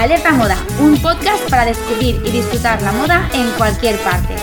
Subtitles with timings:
[0.00, 4.34] Alerta Moda, un podcast para descubrir y disfrutar la moda en cualquier parte.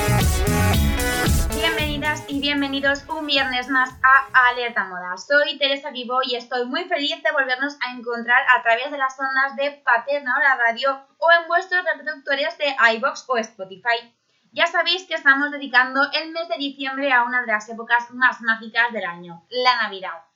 [1.55, 5.17] Bienvenidas y bienvenidos un viernes más a Alerta Moda.
[5.17, 9.19] Soy Teresa Vivo y estoy muy feliz de volvernos a encontrar a través de las
[9.19, 14.13] ondas de Paterna Hora Radio o en vuestros reproductores de iBox o Spotify.
[14.51, 18.41] Ya sabéis que estamos dedicando el mes de diciembre a una de las épocas más
[18.41, 20.26] mágicas del año, la Navidad.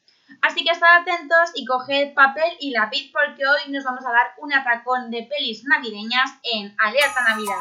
[0.42, 4.34] Así que estad atentos y coged papel y lápiz porque hoy nos vamos a dar
[4.40, 7.55] un atracón de pelis navideñas en Alerta Navidad.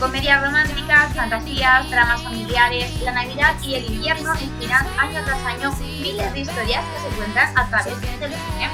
[0.00, 6.32] Comedias románticas, fantasías, dramas familiares, la Navidad y el invierno inspiran año tras año miles
[6.32, 8.70] de historias que se cuentan a través del cine.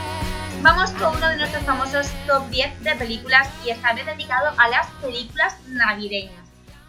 [0.63, 4.87] Vamos con uno de nuestros famosos top 10 de películas y vez dedicado a las
[5.03, 6.44] películas navideñas.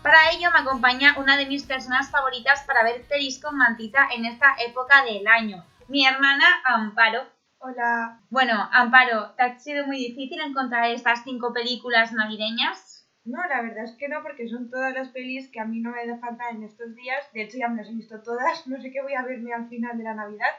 [0.06, 4.26] Para ello me acompaña una de mis personas favoritas para ver pelis con mantita en
[4.26, 7.24] esta época del año, mi hermana Amparo.
[7.58, 8.20] Hola.
[8.30, 13.10] Bueno, Amparo, ¿te ha sido muy difícil encontrar estas cinco películas navideñas?
[13.26, 15.90] No, la verdad es que no, porque son todas las pelis que a mí no
[15.90, 17.28] me da falta en estos días.
[17.34, 18.68] De hecho, ya me las he visto todas.
[18.68, 20.52] No sé qué voy a verme al final de la Navidad.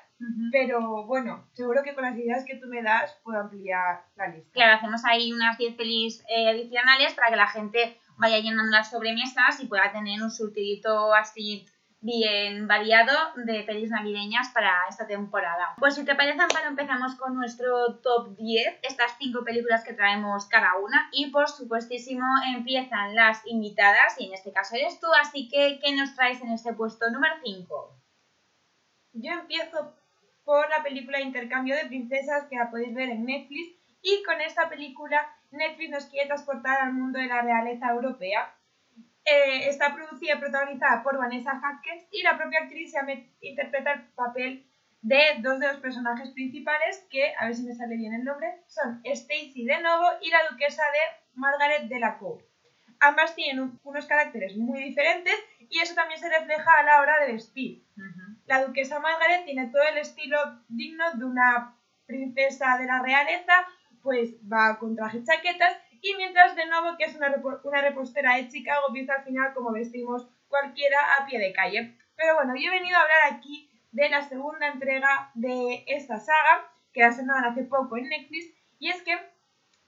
[0.50, 4.50] Pero bueno, seguro que con las ideas que tú me das puedo ampliar la lista.
[4.52, 8.90] Claro, hacemos ahí unas 10 pelis eh, adicionales para que la gente vaya llenando las
[8.90, 11.66] sobremesas y pueda tener un surtidito así
[12.00, 15.74] bien variado de pelis navideñas para esta temporada.
[15.78, 20.46] Pues si te parece, Amparo, empezamos con nuestro top 10, estas 5 películas que traemos
[20.46, 25.48] cada una y por supuestísimo empiezan las invitadas y en este caso eres tú, así
[25.48, 27.96] que ¿qué nos traes en este puesto número 5?
[29.14, 29.96] Yo empiezo
[30.44, 34.68] por la película Intercambio de Princesas que la podéis ver en Netflix y con esta
[34.68, 38.54] película Netflix nos quiere transportar al mundo de la realeza europea.
[39.24, 44.02] Eh, está producida y protagonizada por Vanessa Hudgens y la propia actriz se interpreta el
[44.14, 44.64] papel
[45.02, 48.62] de dos de los personajes principales que, a ver si me sale bien el nombre,
[48.66, 52.42] son Stacy de Novo y la duquesa de Margaret de la Cour.
[53.00, 55.34] Ambas tienen unos caracteres muy diferentes
[55.68, 57.84] y eso también se refleja a la hora de vestir.
[58.46, 63.52] La duquesa Margaret tiene todo el estilo digno de una princesa de la realeza,
[64.06, 67.34] pues va con traje chaquetas y mientras de nuevo que es una,
[67.64, 71.98] una repostera de Chicago viste al final como vestimos cualquiera a pie de calle.
[72.14, 76.70] Pero bueno, yo he venido a hablar aquí de la segunda entrega de esta saga,
[76.92, 79.18] que la estrenaron hace poco en Netflix, y es que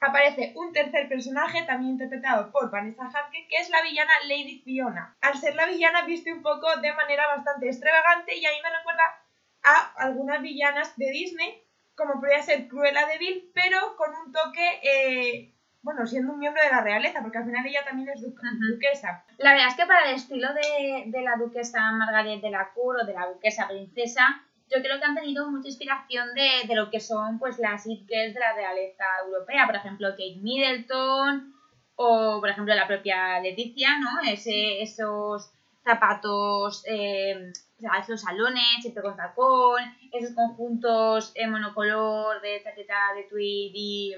[0.00, 5.16] aparece un tercer personaje, también interpretado por Vanessa Hudgens, que es la villana Lady Fiona.
[5.20, 8.76] Al ser la villana viste un poco de manera bastante extravagante y a mí me
[8.76, 9.22] recuerda
[9.62, 11.67] a algunas villanas de Disney,
[11.98, 16.62] como podría ser Cruella de Vil, pero con un toque, eh, bueno, siendo un miembro
[16.62, 19.24] de la realeza, porque al final ella también es duquesa.
[19.38, 22.98] La verdad es que para el estilo de, de la duquesa Margaret de la Cour
[23.02, 26.90] o de la duquesa princesa, yo creo que han tenido mucha inspiración de, de lo
[26.90, 31.54] que son pues las it girls de la realeza europea, por ejemplo Kate Middleton
[31.96, 34.30] o por ejemplo la propia Leticia, ¿no?
[34.30, 35.50] Ese, esos
[35.82, 37.52] zapatos, eh,
[38.00, 44.14] esos salones, siempre con tacón, esos conjuntos en monocolor de chaqueta de tweed y,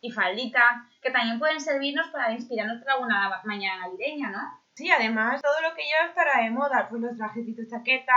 [0.00, 4.60] y faldita, que también pueden servirnos para inspirarnos para alguna mañana navideña, ¿no?
[4.74, 8.12] Sí, además todo lo que lleva estará de moda, pues los trajecitos chaqueta,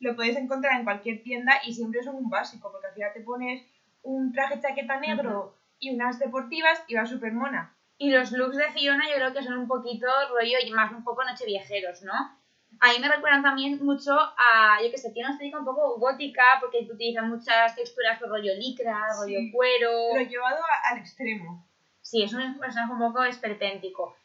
[0.00, 3.20] lo puedes encontrar en cualquier tienda y siempre son un básico, porque al final te
[3.20, 3.62] pones
[4.02, 7.76] un traje chaqueta negro y unas deportivas y va súper mona.
[7.98, 11.04] Y los looks de Fiona yo creo que son un poquito rollo y más un
[11.04, 12.39] poco nocheviejeros, ¿no?
[12.80, 15.98] A mí me recuerdan también mucho a, yo que sé, tiene una estética un poco
[15.98, 19.90] gótica porque utilizan muchas texturas de rollo licra, rollo cuero.
[20.14, 21.66] Pero llevado al extremo.
[22.00, 24.16] Sí, es un personaje un poco esperpéntico.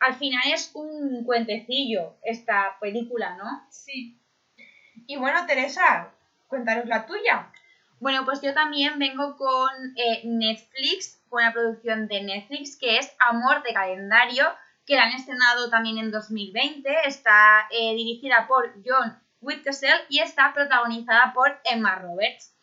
[0.00, 3.66] Al final es un cuentecillo esta película, ¿no?
[3.70, 4.18] Sí.
[5.06, 6.10] Y bueno, Teresa,
[6.46, 7.52] cuéntanos la tuya.
[8.00, 13.14] Bueno, pues yo también vengo con eh, Netflix, con la producción de Netflix, que es
[13.18, 14.46] Amor de Calendario,
[14.88, 16.88] que la han estrenado también en 2020.
[17.04, 22.54] Está eh, dirigida por John Whitcastle y está protagonizada por Emma Roberts.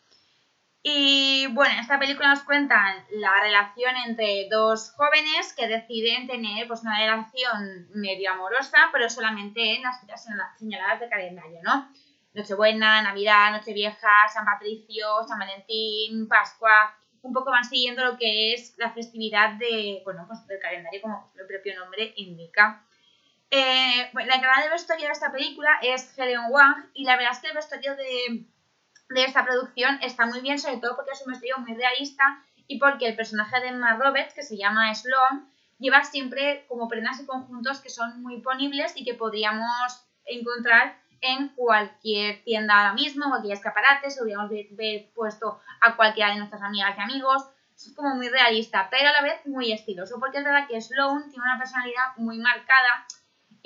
[0.82, 6.66] Y bueno, en esta película nos cuentan la relación entre dos jóvenes que deciden tener
[6.68, 10.26] pues, una relación medio amorosa, pero solamente en las fechas
[10.58, 11.88] señaladas de calendario, ¿no?
[12.34, 18.74] Nochebuena, Navidad, Nochevieja, San Patricio, San Valentín, Pascua, un poco van siguiendo lo que es
[18.78, 22.82] la festividad de, bueno, pues del calendario, como el propio nombre indica.
[23.50, 27.38] Eh, la encargada de vestuario de esta película es Helen Wang y la verdad es
[27.38, 28.44] que el vestuario de,
[29.10, 32.78] de esta producción está muy bien, sobre todo porque es un vestuario muy realista y
[32.78, 35.48] porque el personaje de Emma Roberts, que se llama Sloan,
[35.78, 41.48] lleva siempre como prendas y conjuntos que son muy ponibles y que podríamos encontrar en
[41.50, 46.96] cualquier tienda ahora mismo, cualquier escaparate, se hubiéramos ver, puesto a cualquiera de nuestras amigas
[46.96, 47.44] y amigos.
[47.74, 51.28] Es como muy realista, pero a la vez muy estiloso, porque es verdad que Sloan
[51.28, 53.06] tiene una personalidad muy marcada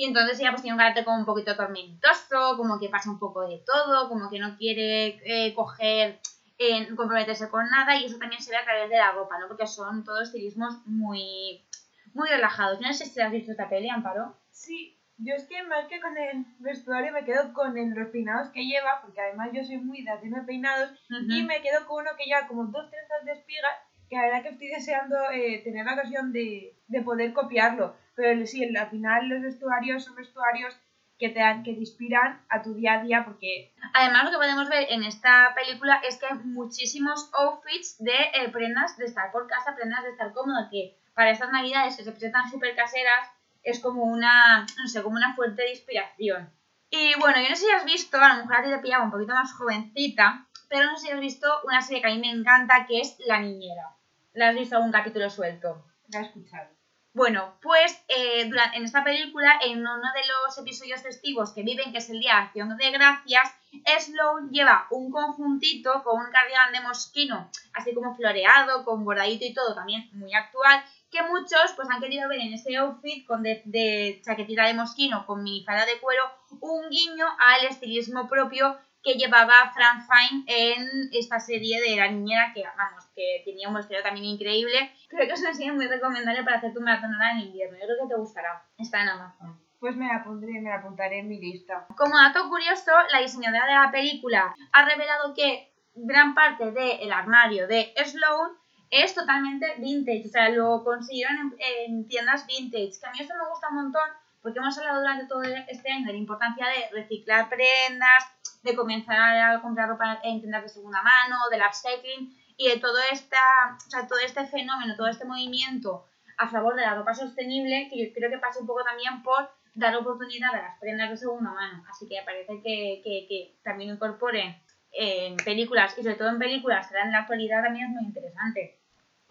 [0.01, 3.19] y entonces ella pues tiene un carácter como un poquito tormentoso, como que pasa un
[3.19, 6.19] poco de todo, como que no quiere eh, coger,
[6.59, 9.47] eh, comprometerse con nada y eso también se ve a través de la ropa, ¿no?
[9.47, 11.67] Porque son todos estilismos muy,
[12.15, 12.81] muy relajados.
[12.81, 14.37] No sé si has visto esta peli, Amparo.
[14.51, 18.65] Sí, yo es que más que con el vestuario me quedo con los peinados que
[18.65, 22.25] lleva, porque además yo soy muy de hacerme peinados, y me quedo con uno que
[22.25, 23.77] lleva como dos trenzas de espigas,
[24.09, 27.95] que la verdad que estoy deseando eh, tener la ocasión de, de poder copiarlo.
[28.17, 30.77] Pero sí, al final los vestuarios son vestuarios
[31.19, 33.73] que te, que te inspiran a tu día a día porque...
[33.95, 38.49] Además lo que podemos ver en esta película es que hay muchísimos outfits de eh,
[38.51, 42.11] prendas de estar por casa, prendas de estar cómodo, que para estas navidades que se
[42.11, 43.29] presentan súper caseras
[43.63, 46.53] es como una, no sé, como una fuente de inspiración.
[46.91, 49.05] Y bueno, yo no sé si has visto, a lo mejor a ti te pillaba
[49.05, 52.21] un poquito más jovencita, pero no sé si has visto una serie que a mí
[52.21, 53.97] me encanta que es La Niñera.
[54.33, 55.85] ¿La has visto algún capítulo suelto?
[56.09, 56.69] La he escuchado.
[57.13, 61.99] Bueno, pues eh, en esta película, en uno de los episodios festivos que viven, que
[61.99, 63.53] es el Día de Acción de Gracias,
[63.99, 69.53] Sloan lleva un conjuntito con un cardigan de mosquino, así como floreado, con bordadito y
[69.53, 73.63] todo, también muy actual, que muchos pues han querido ver en ese outfit con de,
[73.65, 76.23] de chaquetita de mosquino, con minifalda de cuero,
[76.61, 82.53] un guiño al estilismo propio que llevaba Fran Fine en esta serie de La Niñera,
[82.55, 84.93] que vamos, que tenía un vestuario también increíble.
[85.09, 87.79] Creo que es una serie muy recomendable para hacer tu maratonada en invierno.
[87.79, 88.63] Yo creo que te gustará.
[88.79, 89.59] Está en Amazon.
[89.79, 91.87] Pues me la pondré, me la apuntaré en mi lista.
[91.97, 97.67] Como dato curioso, la diseñadora de la película ha revelado que gran parte del armario
[97.67, 98.53] de Sloan
[98.91, 103.35] es totalmente vintage, o sea, lo consiguieron en, en tiendas vintage, que a mí esto
[103.35, 104.11] me gusta un montón
[104.43, 108.25] porque hemos hablado durante todo este año de la importancia de reciclar prendas,
[108.63, 112.97] de comenzar a comprar ropa en tiendas de segunda mano, del upcycling y de todo,
[113.13, 113.39] esta,
[113.87, 116.07] o sea, todo este fenómeno, todo este movimiento
[116.39, 119.51] a favor de la ropa sostenible, que yo creo que pasa un poco también por
[119.75, 121.85] dar oportunidad a las prendas de segunda mano.
[121.91, 124.57] Así que parece que, que, que también incorporen
[124.93, 128.80] en películas, y sobre todo en películas que en la actualidad, también es muy interesante.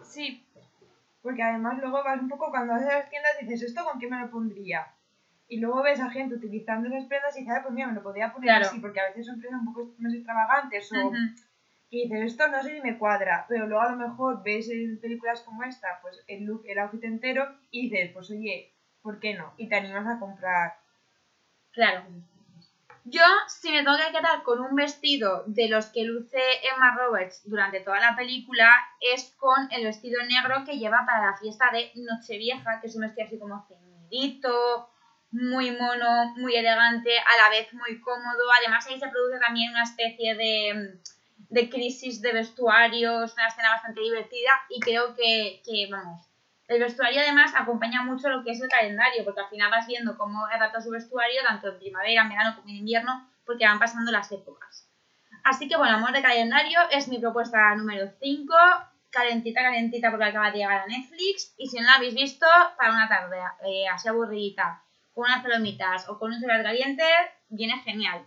[0.04, 0.46] Sí,
[1.22, 4.00] porque además luego vas un poco cuando vas a las tiendas y dices, ¿esto con
[4.00, 4.88] qué me lo pondría?
[5.50, 8.04] y luego ves a gente utilizando esas prendas y dices, ah, pues mira, me lo
[8.04, 11.12] podría poner así, porque a veces son prendas un poco más extravagantes o...
[11.92, 15.00] Y dices, esto no sé si me cuadra, pero luego a lo mejor ves en
[15.02, 19.34] películas como esta, pues el look, el outfit entero y dices, pues oye, ¿por qué
[19.34, 19.54] no?
[19.58, 20.76] Y te animas a comprar.
[21.72, 22.04] Claro.
[23.12, 27.42] Yo, si me tengo que quedar con un vestido de los que luce Emma Roberts
[27.46, 28.70] durante toda la película,
[29.00, 33.02] es con el vestido negro que lleva para la fiesta de Nochevieja, que es un
[33.02, 34.90] vestido así como ceñidito,
[35.32, 38.52] muy mono, muy elegante, a la vez muy cómodo.
[38.60, 41.00] Además ahí se produce también una especie de,
[41.50, 46.29] de crisis de vestuarios, una escena bastante divertida y creo que, que, vamos,
[46.70, 50.16] el vestuario además acompaña mucho lo que es el calendario, porque al final vas viendo
[50.18, 54.12] cómo adapta su vestuario tanto en primavera, en verano como en invierno, porque van pasando
[54.12, 54.88] las épocas.
[55.44, 58.54] Así que bueno, amor de calendario es mi propuesta número 5,
[59.10, 62.46] calentita, calentita porque acaba de llegar a Netflix y si no la habéis visto,
[62.78, 64.84] para una tarde, eh, así aburridita
[65.16, 67.04] con unas palomitas o con un cereal caliente,
[67.50, 68.26] viene genial.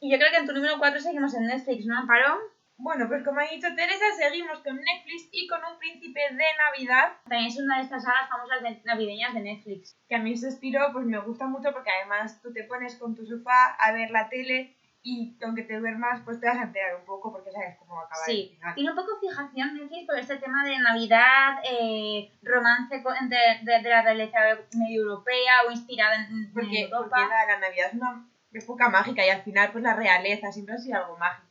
[0.00, 2.38] Y yo creo que en tu número 4 seguimos en Netflix, ¿no, Amparo?
[2.84, 7.16] Bueno, pues como ha dicho Teresa, seguimos con Netflix y con un príncipe de Navidad.
[7.26, 9.96] También es una de estas sagas famosas navideñas de Netflix.
[10.06, 13.14] Que a mí ese estilo pues me gusta mucho porque además tú te pones con
[13.14, 16.96] tu sofá a ver la tele y aunque te duermas, pues te vas a enterar
[16.96, 18.26] un poco porque sabes cómo va a acabar.
[18.26, 23.88] Sí, tiene un poco fijación Netflix por este tema de Navidad, eh, romance de, de,
[23.88, 24.38] la realeza
[24.76, 27.08] medio europea o inspirada en, porque, Europa.
[27.08, 30.78] Porque la, Navidad es una época mágica y al final pues la realeza siempre ha
[30.78, 31.43] sido algo mágico.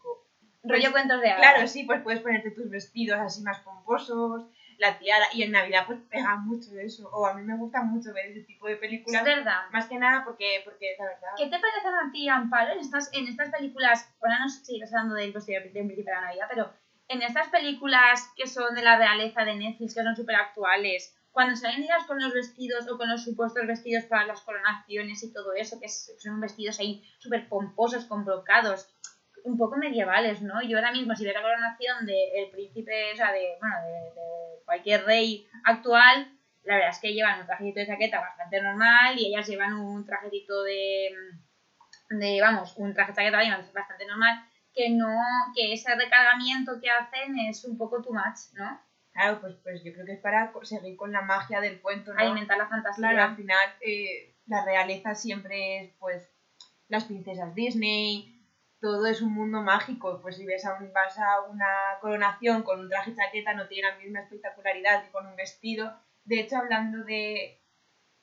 [0.63, 1.41] Rollo pues, cuentos de hadas.
[1.41, 4.45] Claro, sí, pues puedes ponerte tus vestidos así más pomposos,
[4.77, 5.25] la tiara.
[5.33, 7.09] Y en Navidad pues pega mucho eso.
[7.11, 9.21] O a mí me gusta mucho ver ese tipo de películas.
[9.21, 9.61] Es verdad.
[9.71, 11.29] Más que nada porque, porque la verdad...
[11.37, 14.75] ¿Qué te parece a ti, Amparo, en estas, en estas películas, ahora no sé si
[14.75, 16.73] estás hablando del principio de la Navidad, pero
[17.09, 21.55] en estas películas que son de la realeza de Netflix, que son súper actuales, cuando
[21.55, 25.53] salen ellas con los vestidos o con los supuestos vestidos para las coronaciones y todo
[25.53, 28.87] eso, que son vestidos ahí súper pomposos, con brocados,
[29.43, 30.61] un poco medievales, ¿no?
[30.61, 35.05] Yo ahora mismo, si veo la coronación del príncipe, o sea, de, bueno, de, cualquier
[35.05, 36.31] rey actual,
[36.63, 40.05] la verdad es que llevan un trajecito de chaqueta bastante normal y ellas llevan un
[40.05, 41.09] trajecito de,
[42.09, 45.15] de vamos, un traje de chaqueta bastante normal, que no,
[45.55, 48.81] que ese recargamiento que hacen es un poco too much, ¿no?
[49.11, 52.19] Claro, pues, pues yo creo que es para seguir con la magia del cuento, ¿no?
[52.19, 53.09] Alimentar la fantasía.
[53.09, 56.31] Claro, al final eh, la realeza siempre es, pues,
[56.87, 58.32] las princesas Disney,
[58.83, 60.19] todo es un mundo mágico.
[60.21, 63.87] Pues si ves a un, vas a una coronación con un traje chaqueta no tiene
[63.87, 65.97] la misma espectacularidad que con un vestido.
[66.25, 67.61] De hecho, hablando de,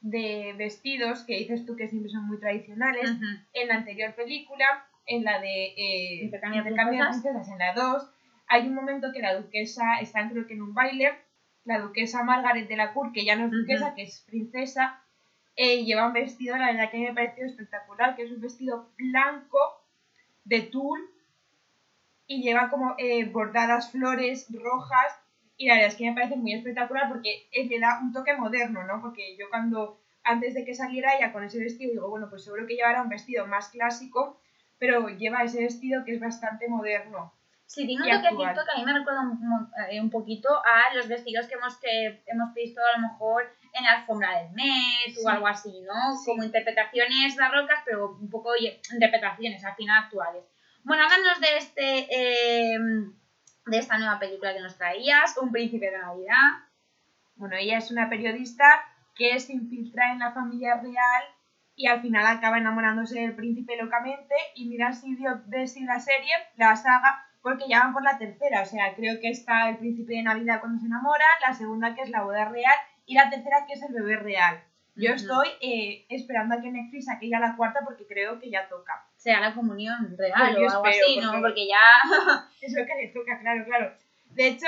[0.00, 3.11] de vestidos, que dices tú que siempre son muy tradicionales,
[3.55, 7.49] en la anterior película, en la de eh, Intercambio de princesas.
[7.49, 8.11] en la 2,
[8.49, 11.14] hay un momento que la duquesa está creo que en un baile,
[11.64, 15.02] la duquesa Margaret de la Cour, que ya no es duquesa, que es princesa,
[15.57, 19.80] eh, lleva un vestido, la verdad que me pareció espectacular, que es un vestido blanco
[20.50, 20.99] de tul
[22.26, 25.19] y lleva como eh, bordadas flores rojas
[25.57, 28.35] y la verdad es que me parece muy espectacular porque eh, le da un toque
[28.35, 29.00] moderno, ¿no?
[29.00, 32.66] Porque yo cuando, antes de que saliera ella con ese vestido, digo, bueno, pues seguro
[32.66, 34.40] que llevará un vestido más clásico,
[34.78, 37.33] pero lleva ese vestido que es bastante moderno.
[37.66, 38.54] Sí, tiene un actual.
[38.54, 42.23] que a mí me recuerda un, eh, un poquito a los vestidos que hemos, que
[42.26, 45.21] hemos visto a lo mejor en la alfombra del mes Sí.
[45.25, 46.17] o algo así, ¿no?
[46.17, 46.31] Sí.
[46.31, 48.53] Como interpretaciones barrocas, pero un poco
[48.93, 50.45] interpretaciones al final actuales.
[50.83, 52.79] Bueno, háblanos de este eh,
[53.67, 56.65] de esta nueva película que nos traías, Un príncipe de Navidad.
[57.37, 58.65] Bueno, ella es una periodista
[59.15, 61.23] que se infiltra en la familia real
[61.77, 66.00] y al final acaba enamorándose del príncipe locamente y mira si dio de sí la
[66.00, 69.79] serie, la saga, porque ya van por la tercera, o sea, creo que está el
[69.79, 72.75] príncipe de Navidad cuando se enamora, la segunda que es la boda real
[73.11, 74.62] y la tercera que es el bebé real.
[74.95, 78.69] Yo estoy eh, esperando a que Netflix saque ya la cuarta porque creo que ya
[78.69, 79.05] toca.
[79.17, 81.40] Sea la comunión real Pues o algo espero, así, ¿no?
[81.40, 81.81] porque- ya...
[82.61, 83.93] Es lo que le toca, claro, claro.
[84.26, 84.67] De hecho,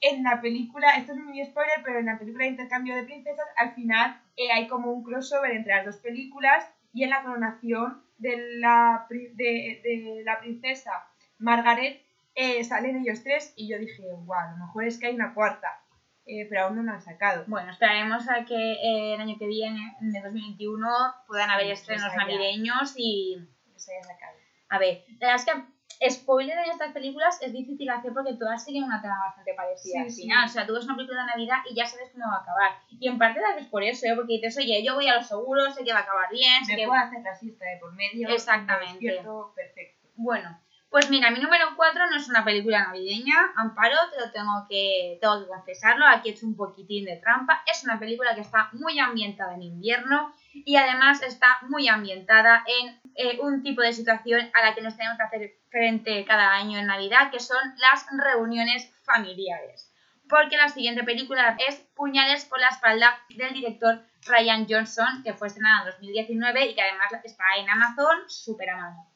[0.00, 3.02] en la película, esto es un mini spoiler, pero en la película de Intercambio de
[3.04, 7.22] Princesas, al final eh, hay como un crossover entre las dos películas y en la
[7.22, 10.92] coronación de la, de, de la princesa
[11.38, 12.00] Margaret
[12.36, 15.34] eh, salen ellos tres y yo dije, wow, a lo mejor es que hay una
[15.34, 15.81] cuarta,
[16.26, 17.44] eh, pero aún no la han sacado.
[17.46, 20.88] Bueno, esperaremos a que eh, el año que viene, en el 2021,
[21.26, 23.36] puedan haber Sí, estrenos navideños y...
[23.76, 24.36] se haya sacado.
[24.68, 28.64] A ver, la verdad es que spoiler en estas películas es difícil hacer porque todas
[28.64, 30.22] siguen una trama bastante parecida Sí, al sí.
[30.22, 30.44] final.
[30.46, 32.70] O sea, tú ves una película de Navidad y ya sabes cómo va a acabar.
[32.98, 34.14] Y en parte la ves por eso, ¿eh?
[34.16, 36.72] porque dices, oye, yo voy a lo seguro, sé que va a acabar bien, sé
[36.72, 36.86] Me que...
[36.86, 38.28] puedo hacer la siesta de por medio.
[38.30, 39.04] Exactamente.
[39.04, 40.08] me perfecto.
[40.16, 40.58] Bueno,
[40.92, 45.16] pues mira, mi número 4 no es una película navideña, Amparo, te lo tengo que,
[45.22, 47.62] tengo que confesarlo, aquí he hecho un poquitín de trampa.
[47.66, 53.00] Es una película que está muy ambientada en invierno y además está muy ambientada en
[53.14, 56.78] eh, un tipo de situación a la que nos tenemos que hacer frente cada año
[56.78, 59.90] en Navidad, que son las reuniones familiares.
[60.28, 65.48] Porque la siguiente película es Puñales por la espalda del director Ryan Johnson, que fue
[65.48, 69.11] estrenada en 2019 y que además está en Amazon súper a mano.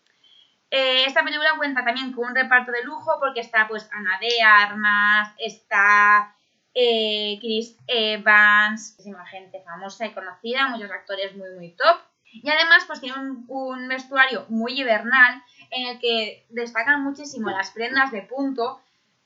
[0.78, 4.42] Eh, esta película cuenta también con un reparto de lujo porque está pues Ana de
[4.42, 6.36] Armas, está
[6.74, 11.96] eh, Chris Evans, muchísima gente famosa y conocida, muchos actores muy muy top.
[12.30, 17.70] Y además pues tiene un, un vestuario muy hibernal en el que destacan muchísimo las
[17.70, 18.82] prendas de punto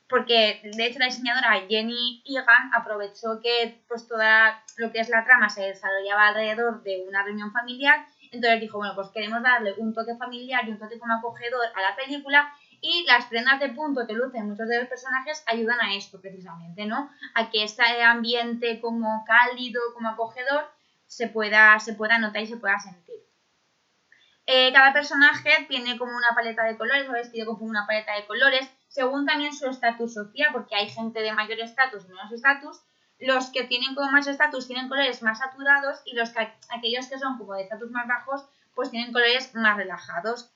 [0.07, 5.25] porque de hecho la diseñadora Jenny Egan aprovechó que pues toda lo que es la
[5.25, 9.93] trama se desarrollaba alrededor de una reunión familiar entonces dijo, bueno, pues queremos darle un
[9.93, 14.07] toque familiar y un toque como acogedor a la película y las prendas de punto
[14.07, 17.11] que lucen muchos de los personajes ayudan a esto precisamente, ¿no?
[17.35, 20.71] A que ese ambiente como cálido, como acogedor,
[21.05, 23.15] se pueda, se pueda notar y se pueda sentir.
[24.45, 28.25] Eh, cada personaje tiene como una paleta de colores, o vestido como una paleta de
[28.25, 32.81] colores, según también su estatus social, porque hay gente de mayor estatus y menos estatus,
[33.21, 37.19] los que tienen como más estatus tienen colores más saturados y los que, aquellos que
[37.19, 40.51] son como de estatus más bajos pues tienen colores más relajados.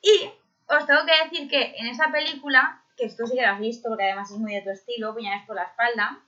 [0.00, 0.30] Y
[0.66, 3.88] os tengo que decir que en esa película, que esto sí que lo has visto
[3.88, 6.20] porque además es muy de tu estilo, Puñales por la espalda,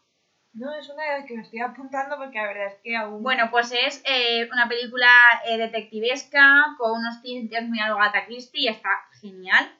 [0.52, 3.22] No, es una de las que me estoy apuntando porque la verdad es que aún...
[3.22, 5.08] bueno, pues es eh, una película
[5.46, 9.70] eh, detectivesca con unos tintes muy a lo Agatha Christie y está genial.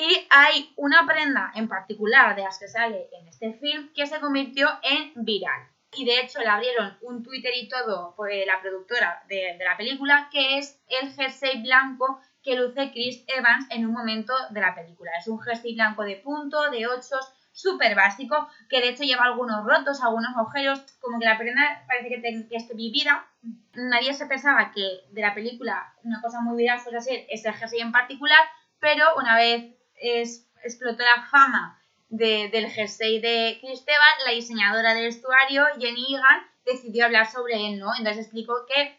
[0.00, 4.20] Y hay una prenda en particular de las que sale en este film que se
[4.20, 5.66] convirtió en viral.
[5.92, 9.76] Y de hecho le abrieron un Twitter y todo por la productora de, de la
[9.76, 14.72] película, que es el jersey blanco que luce Chris Evans en un momento de la
[14.72, 15.10] película.
[15.18, 19.66] Es un jersey blanco de punto, de ochos, súper básico, que de hecho lleva algunos
[19.66, 23.26] rotos, algunos agujeros, como que la prenda parece que, esté vivida.
[23.74, 27.80] Nadie se pensaba que de la película una cosa muy viral fuese ser ese jersey
[27.80, 28.38] en particular,
[28.78, 34.94] pero una vez es, explotó la fama de- del jersey de Chris Evans, la diseñadora
[34.94, 37.90] del vestuario, Jenny Egan, decidió hablar sobre él, ¿no?
[37.96, 38.96] Entonces explicó que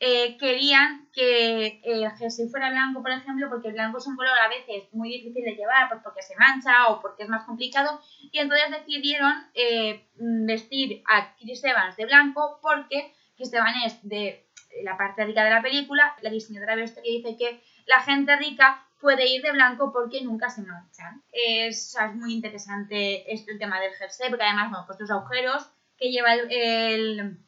[0.00, 4.36] eh, querían que el jersey fuera blanco, por ejemplo, porque el blanco es un color
[4.38, 8.00] a veces muy difícil de llevar, pues porque se mancha o porque es más complicado,
[8.30, 13.52] y entonces decidieron eh, vestir a Chris Evans de blanco porque Chris
[13.86, 14.44] es de
[14.82, 18.84] la parte rica de la película, la diseñadora de vestuario dice que la gente rica
[19.04, 21.22] puede ir de blanco porque nunca se manchan.
[21.30, 25.68] Es, muy interesante este, el tema del jersey, porque además, bueno, pues los agujeros
[25.98, 27.38] que lleva el,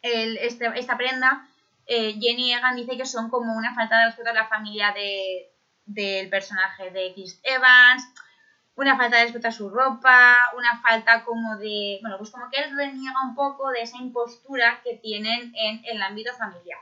[0.00, 1.48] el, este, esta prenda,
[1.86, 5.52] eh, Jenny Egan dice que son como una falta de respeto a la familia de,
[5.86, 8.04] del personaje de Chris Evans,
[8.76, 12.62] una falta de respeto a su ropa, una falta como de, bueno, pues como que
[12.62, 16.78] él reniega un poco de esa impostura que tienen en, el ámbito familiar.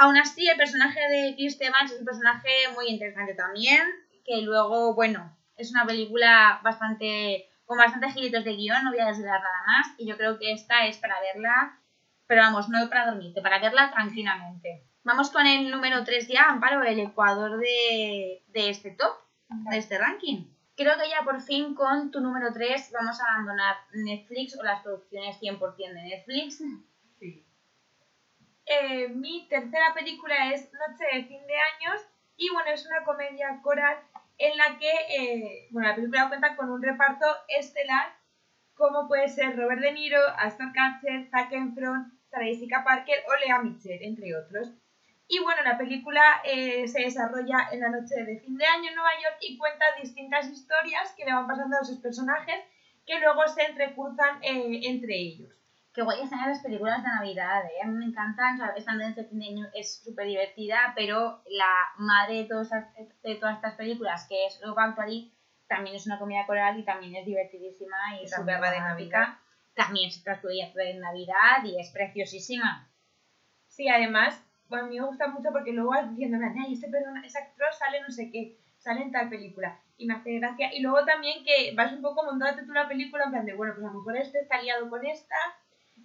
[0.00, 3.82] Aún así, el personaje de Chris es un personaje muy interesante también,
[4.24, 9.08] que luego, bueno, es una película bastante con bastantes giritos de guion, no voy a
[9.08, 11.80] desvelar nada más, y yo creo que esta es para verla,
[12.28, 14.86] pero vamos, no para dormirte, para verla tranquilamente.
[15.02, 19.16] Vamos con el número 3 ya, Amparo, el ecuador de, de este top,
[19.48, 20.44] de este ranking.
[20.76, 24.80] Creo que ya por fin con tu número 3 vamos a abandonar Netflix o las
[24.82, 26.62] producciones 100% de Netflix.
[27.18, 27.47] Sí.
[28.68, 32.02] Eh, mi tercera película es Noche de fin de años
[32.36, 33.96] y bueno, es una comedia coral
[34.36, 38.14] en la que, eh, bueno, la película cuenta con un reparto estelar
[38.74, 43.58] como puede ser Robert De Niro, Aston Kutcher, Zac Efron, Sarah Jessica Parker o Lea
[43.60, 44.70] Mitchell, entre otros.
[45.26, 48.94] Y bueno, la película eh, se desarrolla en la noche de fin de año en
[48.94, 52.60] Nueva York y cuenta distintas historias que le van pasando a sus personajes
[53.06, 55.57] que luego se entrecruzan entre ellos.
[55.98, 57.82] Qué guay están las películas de Navidad, ¿eh?
[57.82, 63.34] A mí me encantan, de año es súper divertida, pero la madre de, todas de
[63.34, 65.34] todas estas películas, que es Love Actually,
[65.66, 69.40] también es una comida coral y también es divertidísima y súper dinámica.
[69.74, 72.88] También se transcurre en Navidad y es preciosísima.
[73.66, 77.26] Sí, además, bueno, a mí me gusta mucho porque luego vas diciendo, ay, este persona,
[77.26, 79.80] ese actor sale no sé qué, sale en tal película.
[79.96, 80.72] Y me hace gracia.
[80.72, 83.74] Y luego también que vas un poco montándote tú la película en plan de, bueno,
[83.74, 85.34] pues a lo mejor este está liado con esta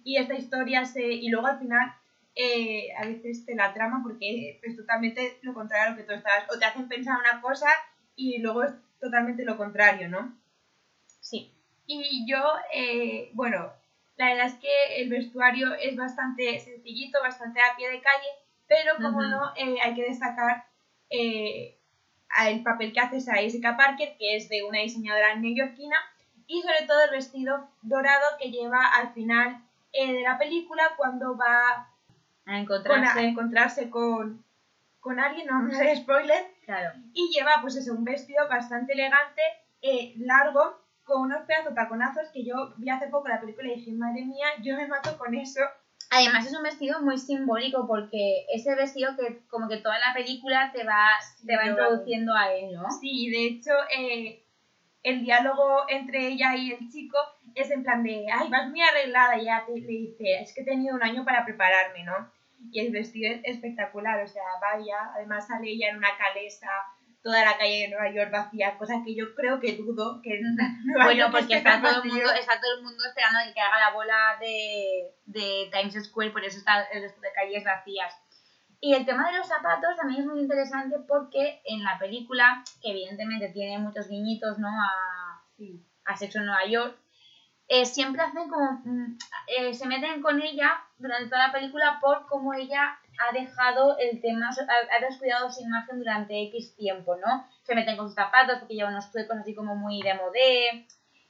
[0.04, 1.02] y esta historia se...
[1.02, 1.92] Y luego al final
[2.36, 6.12] eh, a veces te la trama porque es totalmente lo contrario a lo que tú
[6.12, 6.44] estabas.
[6.54, 7.66] O te hacen pensar una cosa
[8.14, 10.36] y luego es totalmente lo contrario, ¿no?
[11.20, 11.50] Sí.
[11.86, 12.38] Y yo,
[12.72, 13.72] eh, bueno,
[14.16, 18.28] la verdad es que el vestuario es bastante sencillito, bastante a pie de calle,
[18.68, 20.64] pero como no, eh, hay que destacar
[21.10, 25.96] el papel que hace a Jessica Parker, que es de una diseñadora neoyorquina,
[26.46, 29.62] y sobre todo el vestido dorado que lleva al final
[29.94, 31.88] eh, de la película cuando va
[32.46, 34.44] a encontrarse con, a encontrarse con,
[35.00, 36.90] con alguien, no me de spoiler, claro.
[37.12, 39.42] y lleva pues eso, un vestido bastante elegante,
[39.82, 43.92] eh, largo, con unos pedazos taconazos que yo vi hace poco la película y dije,
[43.92, 45.60] madre mía, yo me mato con eso.
[46.10, 50.70] Además es un vestido muy simbólico porque ese vestido que como que toda la película
[50.72, 51.08] te va,
[51.46, 52.90] te va introduciendo a él, ¿no?
[52.90, 54.44] Sí, de hecho eh,
[55.02, 57.18] el diálogo entre ella y el chico
[57.54, 60.64] es en plan de, ay, vas muy arreglada, ya te, le dice, es que he
[60.64, 62.30] tenido un año para prepararme, ¿no?
[62.70, 66.68] Y el vestido es espectacular, o sea, vaya, además sale ella en una calesa,
[67.22, 70.40] toda la calle de Nueva York vacía, cosa que yo creo que dudo que
[70.84, 73.92] Nueva Bueno, porque está todo, el mundo, está todo el mundo esperando que haga la
[73.92, 78.14] bola de, de Times Square, por eso está el resto de calles vacías.
[78.80, 82.90] Y el tema de los zapatos también es muy interesante porque en la película, que
[82.90, 84.68] evidentemente tiene muchos guiñitos ¿no?
[84.68, 85.42] a,
[86.04, 86.98] a Sexo en Nueva York,
[87.74, 88.80] eh, siempre hacen como.
[88.84, 93.98] Mm, eh, se meten con ella durante toda la película por cómo ella ha dejado
[93.98, 97.46] el tema, ha, descuidado su imagen durante X tiempo, ¿no?
[97.64, 100.86] Se meten con sus zapatos porque lleva unos tuecos así como muy de modé,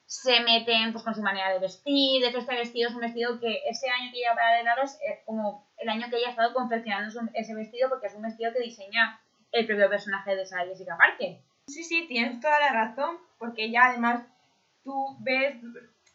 [0.06, 3.40] se meten pues con su manera de vestir, de hecho este vestido es un vestido
[3.40, 6.54] que ese año que lleva para el es como el año que ella ha estado
[6.54, 9.20] confeccionando ese vestido porque es un vestido que diseña
[9.52, 11.38] el propio personaje de Sarah Jessica Parker.
[11.66, 14.22] Sí, sí, tienes toda la razón, porque ya además
[14.84, 15.56] tú ves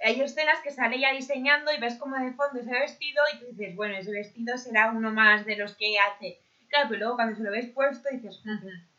[0.02, 3.46] hay escenas que sale ya diseñando y ves como de fondo ese vestido y tú
[3.48, 6.40] dices, bueno, ese vestido será uno más de los que hace.
[6.70, 8.42] Claro, pero luego cuando se lo ves puesto dices,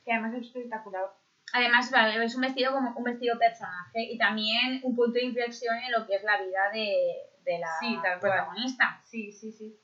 [0.05, 1.05] que además es espectacular.
[1.53, 1.91] Además,
[2.23, 6.07] es un vestido como un vestido personaje y también un punto de inflexión en lo
[6.07, 9.01] que es la vida de, de la protagonista.
[9.05, 9.77] Sí, sí, sí.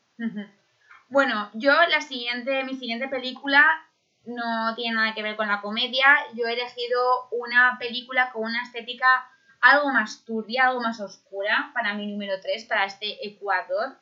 [1.08, 3.64] Bueno, yo la siguiente, mi siguiente película
[4.26, 6.06] no tiene nada que ver con la comedia.
[6.34, 9.28] Yo he elegido una película con una estética
[9.70, 13.96] algo más turbia, algo más oscura para mi número 3, para este Ecuador.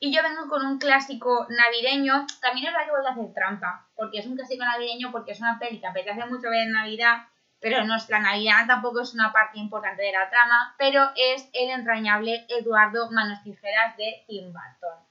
[0.00, 3.88] Y yo vengo con un clásico navideño, también es verdad que voy a hacer trampa,
[3.96, 7.26] porque es un clásico navideño, porque es una peli que apetece mucho ver en Navidad,
[7.60, 11.50] pero no es la Navidad tampoco es una parte importante de la trama, pero es
[11.52, 15.04] el entrañable Eduardo Manos Tijeras de Tim Burton.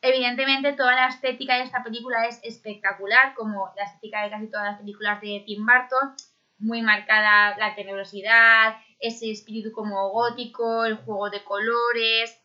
[0.00, 4.72] Evidentemente toda la estética de esta película es espectacular, como la estética de casi todas
[4.72, 6.16] las películas de Tim Burton,
[6.58, 12.38] muy marcada la tenebrosidad, ese espíritu como gótico, el juego de colores,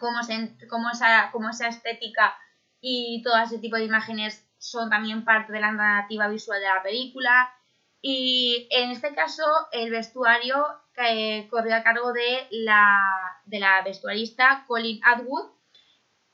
[0.00, 0.20] cómo,
[0.90, 2.36] esa, esa estética
[2.80, 6.82] y todo ese tipo de imágenes son también parte de la narrativa visual de la
[6.82, 7.52] película.
[8.00, 10.66] Y en este caso, el vestuario
[10.96, 15.50] eh, corrió a cargo de la, de la vestuarista Colin Atwood,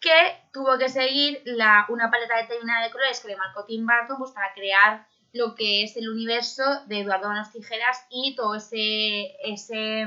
[0.01, 4.19] que tuvo que seguir la, una paleta determinada de colores que le marcó Tim Burton
[4.19, 9.37] pues, para crear lo que es el universo de Eduardo Manos Tijeras y todo ese,
[9.45, 10.07] ese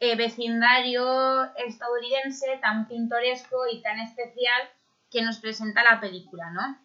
[0.00, 4.62] eh, vecindario estadounidense tan pintoresco y tan especial
[5.10, 6.78] que nos presenta la película, ¿no?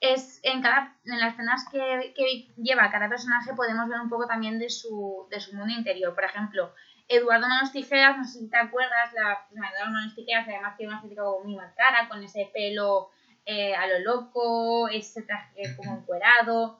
[0.00, 4.26] Es en, cada, en las escenas que, que, lleva cada personaje podemos ver un poco
[4.26, 6.14] también de su, de su mundo interior.
[6.14, 6.74] Por ejemplo,
[7.08, 10.98] Eduardo Manos Tijeras, no sé si te acuerdas, la, Eduardo Manos Tijeras además tiene una
[10.98, 13.10] estética muy marcada, con ese pelo
[13.44, 16.78] eh, a lo loco, ese traje como encuerado.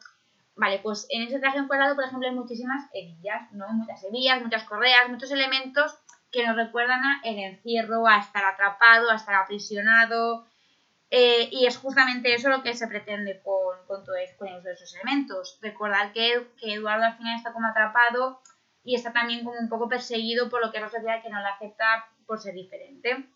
[0.56, 3.68] Vale, pues en ese traje encuadrado, por ejemplo, hay muchísimas hebillas, ¿no?
[3.68, 5.98] Muchas hebillas, muchas correas, muchos elementos
[6.32, 10.46] que nos recuerdan a el encierro, a estar atrapado, a estar aprisionado.
[11.10, 15.58] Eh, y es justamente eso lo que se pretende con, con, todo, con esos elementos.
[15.60, 18.40] Recordar que, que, Eduardo al final está como atrapado
[18.82, 21.40] y está también como un poco perseguido por lo que es la sociedad que no
[21.40, 23.28] le acepta por ser diferente.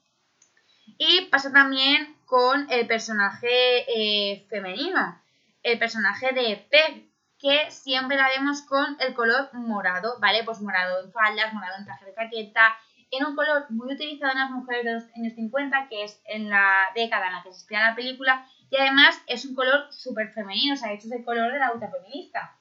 [0.96, 5.20] Y pasa también con el personaje eh, femenino,
[5.62, 7.09] el personaje de Peg,
[7.40, 10.44] que siempre la vemos con el color morado, ¿vale?
[10.44, 12.76] Pues morado en faldas, morado en traje de chaqueta,
[13.10, 16.48] en un color muy utilizado en las mujeres de los años 50, que es en
[16.48, 20.32] la década en la que se inspira la película, y además es un color súper
[20.32, 22.56] femenino, o sea, de hecho es el color de la lucha feminista.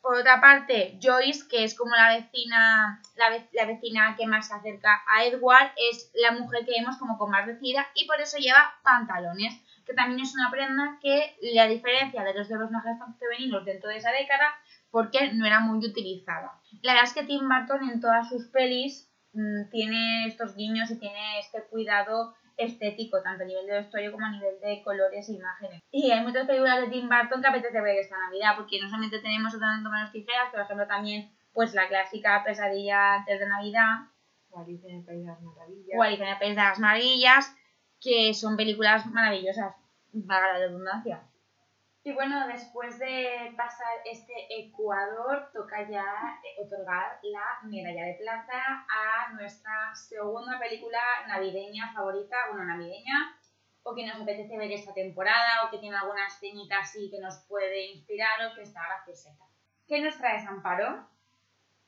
[0.00, 4.54] Por otra parte, Joyce, que es como la vecina, la, la, vecina que más se
[4.54, 8.38] acerca a Edward, es la mujer que vemos como con más vestida y por eso
[8.38, 13.64] lleva pantalones que también es una prenda que la diferencia de los de personajes femeninos
[13.64, 14.54] dentro de esa década
[14.90, 16.60] porque no era muy utilizada.
[16.82, 20.98] La verdad es que Tim Burton en todas sus pelis mmm, tiene estos guiños y
[20.98, 25.32] tiene este cuidado estético, tanto a nivel de vestuario como a nivel de colores e
[25.32, 25.82] imágenes.
[25.90, 29.20] Y hay muchas películas de Tim Burton que apetece ver esta Navidad, porque no solamente
[29.20, 34.06] tenemos otras menos tijeras, por ejemplo también pues la clásica pesadilla antes de Navidad.
[34.50, 35.98] O Alicia en el País de las Maravillas.
[35.98, 37.54] O Alicia en el País de las Maravillas
[38.00, 39.74] que son películas maravillosas,
[40.26, 41.22] para la redundancia.
[42.04, 46.04] Y bueno, después de pasar este Ecuador, toca ya
[46.58, 53.36] otorgar la medalla de plata a nuestra segunda película navideña favorita, bueno, navideña,
[53.82, 57.38] o que nos apetece ver esta temporada, o que tiene alguna escenita así que nos
[57.48, 59.30] puede inspirar, o que está graciosa.
[59.86, 61.08] ¿Qué nos traes, Amparo?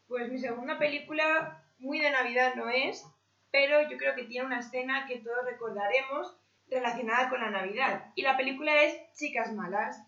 [0.08, 3.06] Pues mi segunda película, muy de Navidad no es,
[3.52, 6.39] pero yo creo que tiene una escena que todos recordaremos
[6.70, 8.12] relacionada con la Navidad.
[8.14, 10.06] Y la película es Chicas Malas.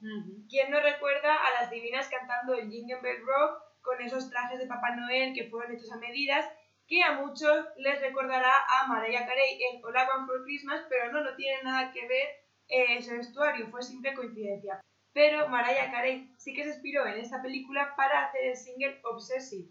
[0.48, 4.66] ¿Quién no recuerda a las divinas cantando el Jingle Bell Rock con esos trajes de
[4.66, 6.46] Papá Noel que fueron hechos a medidas?
[6.86, 11.12] Que a muchos les recordará a Mariah Carey en All I Want for Christmas, pero
[11.12, 12.28] no, no tiene nada que ver
[12.68, 14.80] eh, ese vestuario, fue simple coincidencia.
[15.12, 19.70] Pero Mariah Carey sí que se inspiró en esta película para hacer el single Obsessive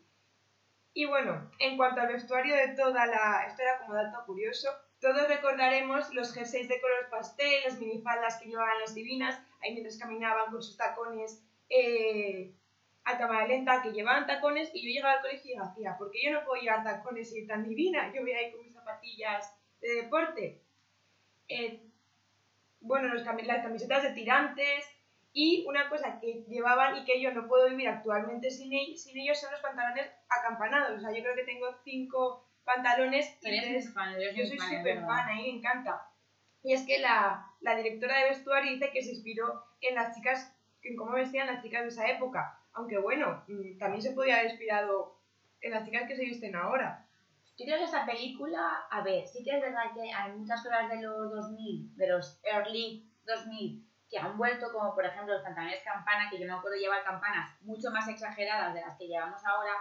[0.94, 3.46] y bueno, en cuanto al vestuario de toda la...
[3.48, 4.70] Esto era como dato curioso.
[5.00, 9.98] Todos recordaremos los jerseys de color pastel, las minifaldas que llevaban las divinas, ahí mientras
[9.98, 12.54] caminaban con sus tacones eh,
[13.06, 16.20] a cámara lenta, que llevaban tacones, y yo llegaba al colegio y decía, ¿por qué
[16.26, 18.14] yo no puedo llevar tacones y ir tan divina?
[18.14, 20.62] Yo voy a ir con mis zapatillas de deporte.
[21.48, 21.82] Eh,
[22.82, 24.86] bueno, los, las camisetas de tirantes,
[25.34, 29.18] y una cosa que llevaban y que yo no puedo vivir actualmente sin, ellos, sin
[29.18, 30.98] ellos son los pantalones acampanados.
[30.98, 33.38] O sea, yo creo que tengo cinco pantalones.
[33.42, 36.08] Y fan, yo soy súper fan, a mí me encanta.
[36.64, 40.56] Y es que la, la, directora de vestuario dice que se inspiró en las chicas,
[40.84, 42.60] en cómo vestían las chicas de esa época.
[42.74, 45.18] Aunque bueno, mm, también se podía haber inspirado
[45.62, 47.08] en las chicas que se visten ahora.
[47.58, 50.90] Yo creo que esa película, a ver, sí que es verdad que hay muchas cosas
[50.90, 55.82] de los 2000, de los early 2000, que han vuelto, como por ejemplo los pantalones
[55.84, 59.72] campana, que yo me acuerdo llevar campanas mucho más exageradas de las que llevamos ahora,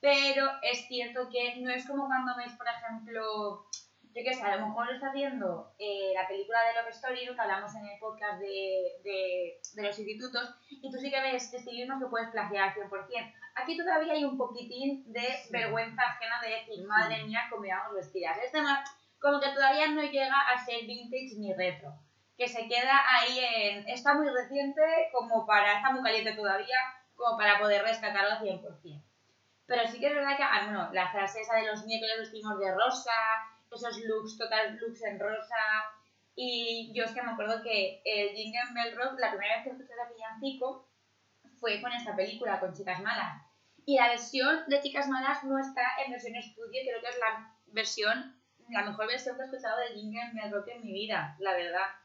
[0.00, 3.66] pero es cierto que no es como cuando veis, por ejemplo,
[4.14, 7.26] yo qué sé, a lo mejor lo está viendo eh, la película de Love Story,
[7.26, 11.52] que hablamos en el podcast de, de, de, los institutos, y tú sí que ves
[11.52, 13.34] estilismos que puedes plagiar al 100%.
[13.56, 18.38] Aquí todavía hay un poquitín de vergüenza ajena de decir, madre mía, cómo íbamos vestidas.
[18.38, 21.92] Es más, como que todavía no llega a ser vintage ni retro
[22.42, 23.88] que se queda ahí en...
[23.88, 25.76] Está muy reciente como para...
[25.76, 26.76] Está muy caliente todavía
[27.14, 29.02] como para poder rescatarlo al 100%.
[29.66, 32.58] Pero sí que es verdad que, ah, bueno, la frase esa de los miércoles vestimos
[32.58, 33.12] de rosa,
[33.70, 35.54] esos looks, total looks en rosa.
[36.34, 39.70] Y yo es que me acuerdo que el Jingle Bell Rock, la primera vez que
[39.70, 40.88] escuché de villancico
[41.60, 43.40] fue con esta película, con Chicas Malas.
[43.86, 47.54] Y la versión de Chicas Malas no está en versión estudio, creo que es la
[47.68, 48.36] versión,
[48.68, 52.01] la mejor versión que he escuchado de Jingle Bell Rock en mi vida, la verdad.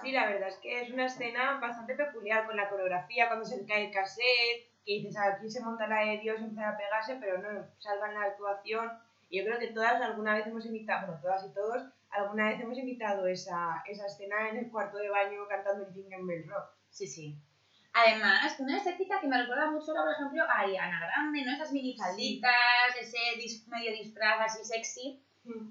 [0.00, 3.64] Sí, la verdad es que es una escena bastante peculiar con la coreografía, cuando se
[3.66, 7.38] cae el cassette, que dices, aquí se monta la de Dios, empieza a pegarse, pero
[7.38, 8.90] no, salvan la actuación.
[9.28, 12.60] Y yo creo que todas alguna vez hemos imitado, bueno, todas y todos, alguna vez
[12.60, 16.70] hemos imitado esa, esa escena en el cuarto de baño cantando el Jingle Bell Rock.
[16.90, 17.38] Sí, sí.
[17.92, 21.52] Además, una estética que me recuerda mucho, por ejemplo, a Ariana Grande, ¿no?
[21.52, 22.52] Esas minifalditas,
[23.00, 23.18] ese
[23.66, 25.20] medio disfraz así sexy.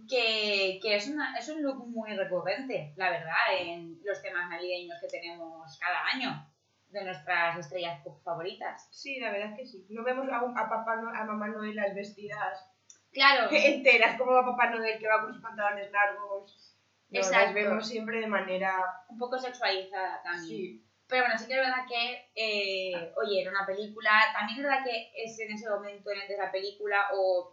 [0.07, 4.99] Que, que es, una, es un look muy recurrente, la verdad, en los temas navideños
[4.99, 6.45] que tenemos cada año
[6.89, 8.87] de nuestras estrellas favoritas.
[8.91, 9.85] Sí, la verdad es que sí.
[9.89, 12.65] No vemos a, a, papá, a mamá Noel las vestidas
[13.11, 13.47] claro.
[13.51, 16.75] enteras, como a papá Noel que va con sus pantalones largos.
[17.09, 18.71] No, las vemos siempre de manera...
[19.07, 20.47] Un poco sexualizada también.
[20.47, 20.85] Sí.
[21.07, 24.83] Pero bueno, sí que es verdad que, eh, oye, era una película, también es verdad
[24.83, 27.51] que es en ese momento en el de la película o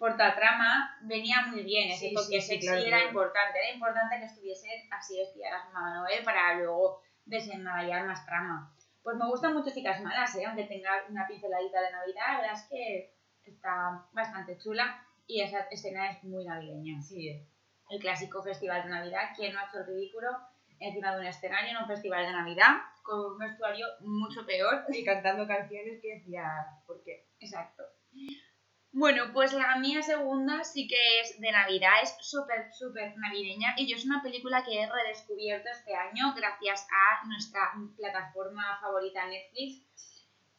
[0.00, 4.66] por la trama venía muy bien, ese toque sexy era importante, era importante que estuviese
[4.90, 8.74] así vestida la Mamá Noel para luego desenmarañar más trama.
[9.02, 10.46] Pues me gustan mucho Chicas Malas, ¿eh?
[10.46, 15.66] aunque tenga una pinceladita de Navidad, la verdad es que está bastante chula y esa
[15.70, 17.02] escena es muy navideña.
[17.02, 17.46] Sí.
[17.90, 20.30] El clásico festival de Navidad, ¿quién no ha hecho el ridículo
[20.78, 24.82] encima de un escenario en un festival de Navidad con un vestuario mucho peor?
[24.88, 26.44] Y cantando canciones que decía,
[26.86, 27.26] ¿por qué?
[27.38, 27.82] Exacto.
[28.92, 33.86] Bueno, pues la mía segunda sí que es de Navidad, es súper, súper navideña y
[33.86, 39.86] yo es una película que he redescubierto este año gracias a nuestra plataforma favorita Netflix,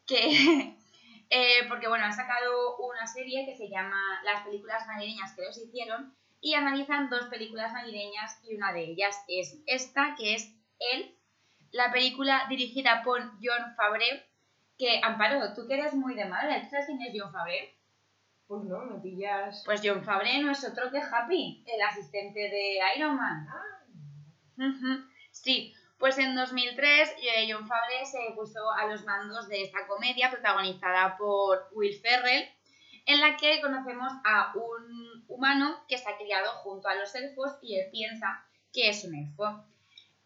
[0.07, 0.77] que,
[1.29, 5.57] eh, porque bueno, han sacado una serie que se llama Las películas navideñas que los
[5.57, 11.17] hicieron y analizan dos películas navideñas y una de ellas es esta, que es El,
[11.71, 14.21] la película dirigida por John Favreau,
[14.77, 17.67] que, Amparo, tú que eres muy de madre, ¿tú sabes quién es John Favreau?
[18.51, 19.63] Pues no, me pillas.
[19.63, 23.47] Pues John Favreau no es otro que Happy, el asistente de Iron Man.
[23.49, 25.07] Ah.
[25.31, 30.29] Sí, pues en 2003 eh, John Favreau se puso a los mandos de esta comedia
[30.29, 32.49] protagonizada por Will Ferrell,
[33.05, 37.79] en la que conocemos a un humano que está criado junto a los elfos y
[37.79, 39.63] él piensa que es un elfo.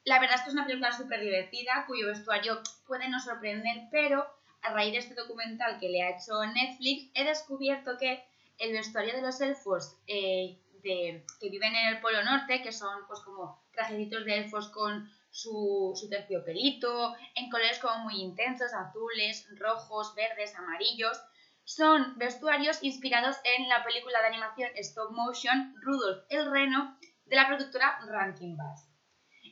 [0.03, 4.25] La verdad es que es una película súper divertida, cuyo vestuario puede no sorprender, pero
[4.65, 8.23] a raíz de este documental que le ha hecho Netflix, he descubierto que
[8.58, 13.19] el vestuario de los elfos eh, que viven en el Polo Norte, que son pues
[13.21, 20.13] como trajecitos de elfos con su, su terciopelito, en colores como muy intensos, azules, rojos,
[20.15, 21.19] verdes, amarillos,
[21.63, 27.47] son vestuarios inspirados en la película de animación stop motion Rudolf el Reno de la
[27.47, 28.94] productora Rankin Bass.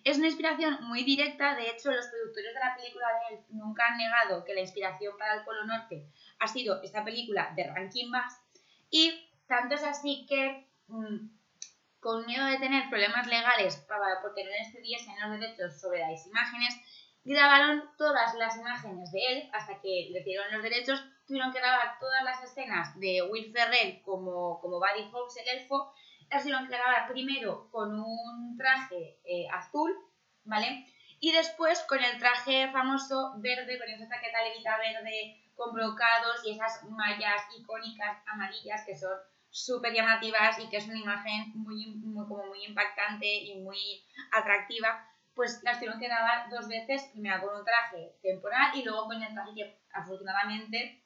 [0.03, 3.87] Es una inspiración muy directa, de hecho los productores de la película de él nunca
[3.87, 6.05] han negado que la inspiración para el Polo Norte
[6.39, 8.41] ha sido esta película de Rankin Bass.
[8.89, 9.13] Y
[9.47, 11.29] tanto es así que mm,
[12.01, 16.27] con miedo de tener problemas legales para, porque no les cediesen los derechos sobre las
[16.27, 16.75] imágenes,
[17.23, 21.97] grabaron todas las imágenes de él hasta que le dieron los derechos, tuvieron que grabar
[21.99, 25.93] todas las escenas de Will Ferrell como, como Buddy Fox, el elfo,
[26.29, 29.91] las tuvieron que grabar primero con un traje eh, azul,
[30.43, 30.85] ¿vale?
[31.19, 36.51] Y después con el traje famoso verde, con esa chaqueta levita verde, con brocados y
[36.51, 39.17] esas mallas icónicas amarillas que son
[39.49, 45.07] súper llamativas y que es una imagen muy, muy, como muy impactante y muy atractiva,
[45.35, 49.21] pues las tuvieron que grabar dos veces, primero con un traje temporal y luego con
[49.21, 51.03] el traje que afortunadamente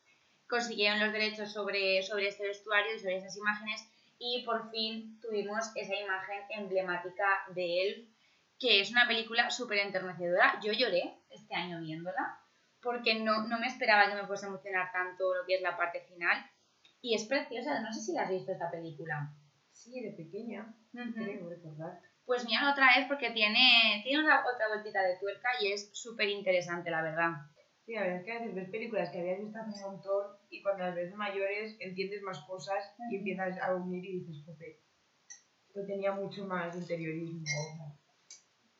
[0.47, 3.85] consiguieron los derechos sobre, sobre este vestuario y sobre esas imágenes
[4.19, 8.15] y por fin tuvimos esa imagen emblemática de él,
[8.59, 10.59] que es una película súper enternecedora.
[10.63, 12.39] Yo lloré este año viéndola
[12.81, 15.77] porque no, no me esperaba que me fuese a emocionar tanto lo que es la
[15.77, 16.45] parte final.
[17.01, 19.31] Y es preciosa, no sé si la has visto esta película.
[19.71, 22.01] Sí, de pequeña, creo recordar.
[22.25, 26.27] Pues mira otra vez porque tiene, tiene una, otra vueltita de tuerca y es súper
[26.29, 27.31] interesante, la verdad.
[27.87, 30.35] Sí, la verdad es que a veces ves películas que habías visto hace un montón
[30.49, 34.75] y cuando las ves mayores entiendes más cosas y empiezas a unir y dices, joder,
[35.69, 37.47] esto tenía mucho más interiorismo.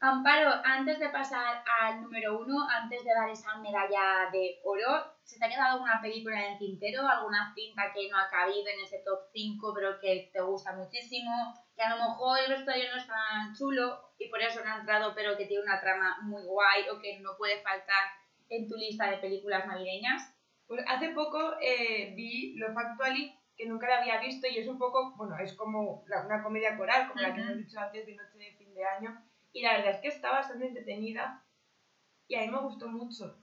[0.02, 5.39] Amparo, antes de pasar al número uno, antes de dar esa medalla de oro, ¿se
[5.39, 8.82] te ha quedado alguna película en el tintero, alguna cinta que no ha cabido en
[8.82, 11.32] ese top 5 pero que te gusta muchísimo,
[11.78, 14.80] que a lo mejor el vestuario no es tan chulo y por eso no ha
[14.80, 18.04] entrado pero que tiene una trama muy guay o que no puede faltar
[18.50, 20.34] en tu lista de películas navideñas?
[20.68, 24.78] Pues hace poco eh, vi Lo Factually, que nunca la había visto y es un
[24.78, 28.38] poco, bueno, es como una comedia coral, como la que hemos dicho antes de Noche
[28.38, 31.44] de Fin de Año y la verdad es que está bastante entretenida
[32.28, 33.40] y a mí me gustó mucho.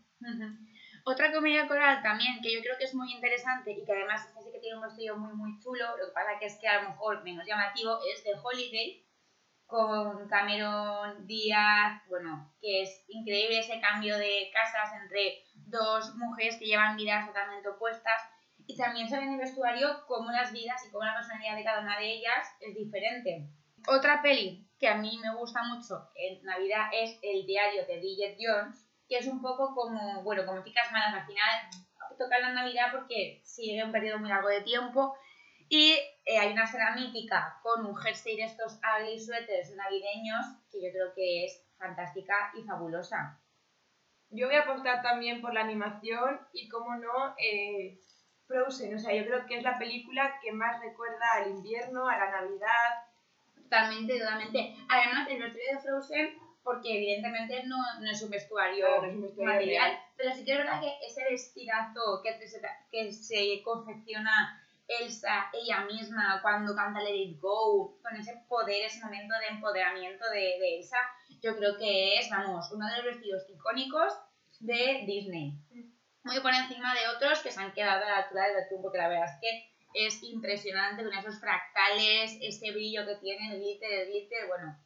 [1.04, 4.50] Otra comedia coral también que yo creo que es muy interesante y que además sí
[4.52, 6.90] que tiene un vestido muy muy chulo, lo que pasa que es que a lo
[6.90, 9.04] mejor menos llamativo, es The Holiday
[9.74, 16.66] con Cameron Díaz, bueno, que es increíble ese cambio de casas entre dos mujeres que
[16.66, 18.22] llevan vidas totalmente opuestas.
[18.68, 21.64] Y también se ve en el vestuario cómo las vidas y cómo la personalidad de
[21.64, 23.48] cada una de ellas es diferente.
[23.88, 28.36] Otra peli que a mí me gusta mucho en Navidad es El diario de Bridget
[28.38, 31.70] Jones, que es un poco como, bueno, como chicas malas, al final
[32.16, 35.16] toca la Navidad porque sigue un periodo muy largo de tiempo
[35.68, 40.82] y eh, hay una escena mítica con un jersey de estos ugly sweaters navideños que
[40.82, 43.38] yo creo que es fantástica y fabulosa.
[44.30, 48.00] Yo voy a apostar también por la animación y, como no, eh,
[48.46, 48.94] Frozen.
[48.94, 52.30] O sea, yo creo que es la película que más recuerda al invierno, a la
[52.30, 53.04] Navidad.
[53.54, 54.76] Totalmente, totalmente.
[54.88, 58.86] Además, el vestuario de Frozen, porque evidentemente no, no es un vestuario,
[59.36, 62.38] material, pero sí que es verdad que ese vestidazo que,
[62.90, 69.02] que se confecciona Elsa, ella misma, cuando canta Let It Go, con ese poder, ese
[69.02, 70.98] momento de empoderamiento de, de Elsa,
[71.42, 74.12] yo creo que es, vamos, uno de los vestidos icónicos
[74.60, 75.58] de Disney.
[76.22, 78.98] Muy por encima de otros que se han quedado a la altura del betún, porque
[78.98, 79.74] la verdad es que
[80.06, 84.78] es impresionante con esos fractales, ese brillo que tiene, el glitter, el glitter, bueno,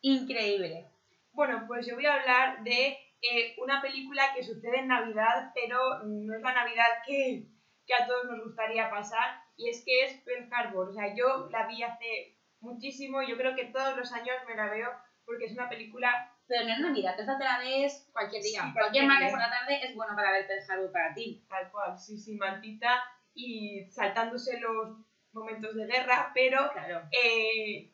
[0.00, 0.88] increíble.
[1.32, 6.02] Bueno, pues yo voy a hablar de eh, una película que sucede en Navidad, pero
[6.04, 7.46] no es la Navidad que
[7.86, 10.88] que a todos nos gustaría pasar y es que es Pearl Harbor.
[10.88, 14.70] O sea, yo la vi hace muchísimo, yo creo que todos los años me la
[14.70, 14.90] veo
[15.24, 16.28] porque es una película...
[16.46, 18.72] Pero no es Navidad, esta te la ves cualquier día.
[18.74, 21.44] cualquier martes por la tarde es bueno para ver Pearl Harbor para ti.
[21.48, 23.02] Tal cual, sí, sí, mantita
[23.34, 24.98] y saltándose los
[25.32, 27.08] momentos de guerra, pero claro.
[27.10, 27.90] eh,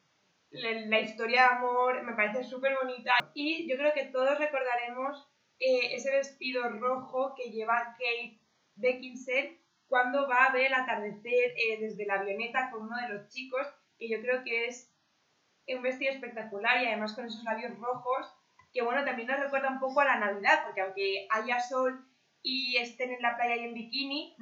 [0.50, 5.28] la, historia de amor me parece súper bonita y yo creo que todos recordaremos
[5.60, 8.40] eh, ese vestido rojo que lleva Kate
[8.74, 13.28] Beckinsale cuando va a ver el atardecer eh, desde la avioneta con uno de los
[13.28, 13.66] chicos,
[13.98, 14.94] que yo creo que es
[15.66, 18.32] un vestido espectacular y además con esos labios rojos,
[18.72, 22.06] que bueno, también nos recuerda un poco a la Navidad, porque aunque haya sol
[22.42, 24.36] y estén en la playa y en bikini,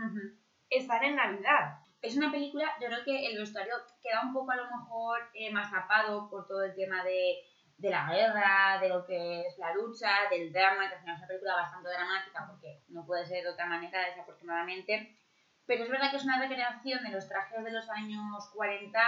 [0.68, 1.78] están en Navidad.
[2.02, 5.50] Es una película, yo creo que el vestuario queda un poco a lo mejor eh,
[5.50, 7.37] más tapado por todo el tema de,
[7.78, 11.20] de, la guerra, de lo que es la lucha, del drama, que al final es
[11.20, 15.16] una película bastante dramática, porque no puede ser de otra manera, desafortunadamente
[15.66, 18.98] pero es verdad que es una recreación de los trajes de los años 40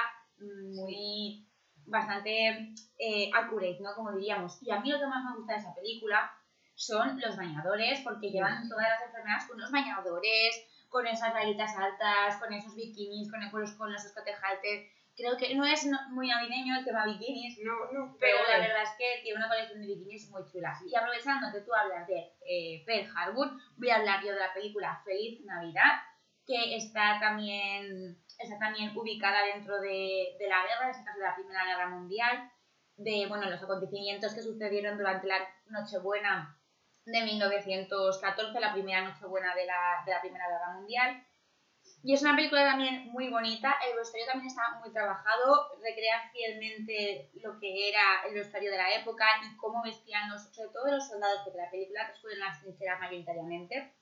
[0.40, 1.46] muy
[1.86, 3.94] bastante eh, accurate, ¿no?
[3.94, 4.62] Como diríamos.
[4.62, 6.30] Y a mí lo que más me gusta de esa película
[6.74, 12.36] son los bañadores, porque llevan todas las enfermeras con los bañadores, con esas rayitas altas,
[12.36, 14.02] con esos bikinis, con, con los, con los
[15.16, 18.90] Creo que no es muy navideño el tema bikinis, no, no, pero la verdad es
[18.96, 20.78] que tiene una colección de bikinis muy chula.
[20.86, 24.54] Y aprovechando que tú hablas de eh, Pearl Harbor, voy a hablar yo de la
[24.54, 26.02] película Feliz Navidad,
[26.48, 31.26] que está también, está también ubicada dentro de, de la guerra, en este caso de
[31.26, 32.50] la Primera Guerra Mundial,
[32.96, 36.58] de bueno, los acontecimientos que sucedieron durante la Nochebuena
[37.04, 41.22] de 1914, la primera Nochebuena de la, de la Primera Guerra Mundial.
[42.02, 47.30] Y es una película también muy bonita, el vestuario también está muy trabajado, recrea fielmente
[47.42, 51.06] lo que era el vestuario de la época y cómo vestían los, sobre todo los
[51.06, 53.97] soldados, porque la película transcurre en las trincheras mayoritariamente.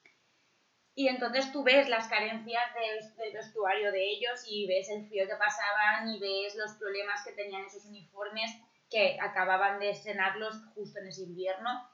[0.99, 5.37] Y entonces tú ves las carencias del, vestuario de ellos y ves el frío que
[5.37, 8.51] pasaban y ves los problemas que tenían esos uniformes
[8.89, 11.87] que acababan de estrenarlos justo en ese invierno.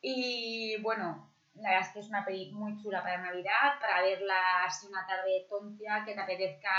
[0.00, 4.64] Y bueno, la verdad es que es una peli muy chula para Navidad, para verla
[4.64, 6.70] así una tarde tonta, que te apetezca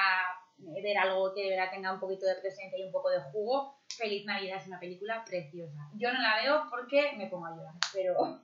[0.57, 3.77] ver algo que de verdad tenga un poquito de presencia y un poco de jugo.
[3.95, 5.87] Feliz Navidad es una película preciosa.
[5.93, 8.41] Yo no la veo porque me pongo a llorar, pero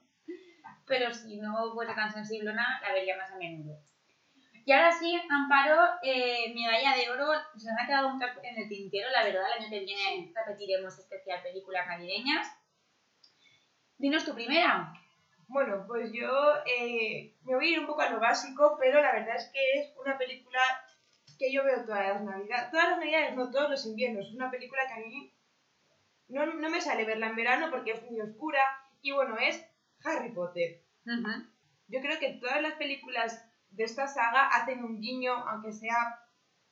[0.90, 3.80] pero si no fuese tan sensible nada, la vería más a menudo.
[4.66, 8.68] Y ahora sí, Amparo, eh, medalla de oro, se nos ha quedado un en el
[8.68, 12.48] tintero, la verdad, el año que viene repetiremos especial películas navideñas.
[13.98, 14.94] Dinos tu primera.
[15.48, 16.30] Bueno, pues yo
[16.66, 19.80] eh, me voy a ir un poco a lo básico, pero la verdad es que
[19.80, 20.60] es una película
[21.38, 24.52] que yo veo todas las navidades, todas las navidades, no todos los inviernos, es una
[24.52, 25.34] película que a mí
[26.28, 28.60] no, no me sale verla en verano porque es muy oscura
[29.02, 29.66] y bueno, es
[30.04, 30.82] Harry Potter.
[31.06, 36.20] Yo creo que todas las películas de esta saga hacen un guiño, aunque sea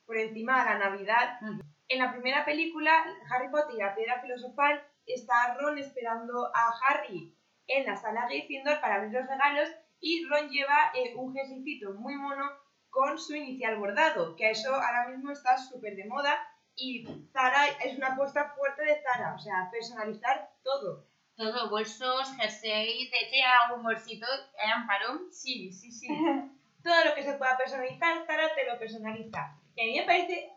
[0.06, 1.40] por encima de la Navidad.
[1.88, 2.92] En la primera película,
[3.30, 7.34] Harry Potter y la piedra filosofal, está Ron esperando a Harry
[7.66, 9.68] en la sala Gryffindor para abrir los regalos
[10.00, 12.50] y Ron lleva eh, un jerseycito muy mono
[12.90, 16.38] con su inicial bordado, que eso ahora mismo está súper de moda
[16.74, 21.06] y Zara es una apuesta fuerte de Zara, o sea, personalizar todo.
[21.38, 25.30] Todo, bolsos, jerseys, de hecho ya algún bolsito, ¿eh, Amparo?
[25.30, 26.08] Sí, sí, sí.
[26.84, 29.56] Todo lo que se pueda personalizar, Zara te lo personaliza.
[29.76, 30.52] Y a mí me parece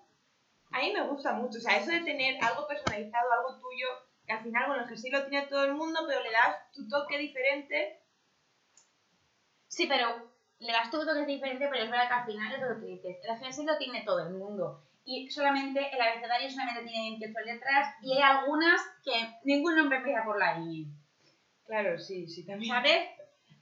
[0.71, 3.87] A mí me gusta mucho, o sea, eso de tener algo personalizado, algo tuyo,
[4.25, 6.87] que al final, bueno, que sí lo tiene todo el mundo, pero le das tu
[6.89, 8.01] toque diferente.
[9.67, 12.67] Sí, pero le das tu toque diferente, pero es verdad que al final es lo
[12.69, 13.17] que tú dices.
[13.23, 14.83] El jersey lo tiene todo el mundo.
[15.03, 19.11] Y solamente el abecedario solamente tiene 28 letras y hay algunas que
[19.45, 20.87] ningún nombre empieza por la I.
[21.65, 22.73] Claro, sí, sí, también.
[22.73, 23.09] ¿Sabes?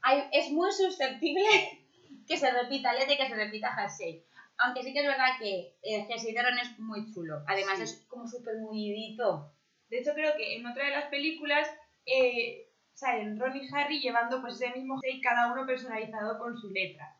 [0.01, 1.45] Hay- es muy susceptible
[2.27, 4.25] que se repita letra y que se repita jersey.
[4.57, 7.41] Aunque sí que es verdad que el jersey de Ron es muy chulo.
[7.47, 7.83] Además Sí.
[7.83, 9.53] es como súper movidito.
[9.89, 11.67] De hecho, creo que en otra de las películas
[12.05, 16.69] eh, salen Ron y Harry llevando pues ese mismo jersey, cada uno personalizado con su
[16.71, 17.15] letra.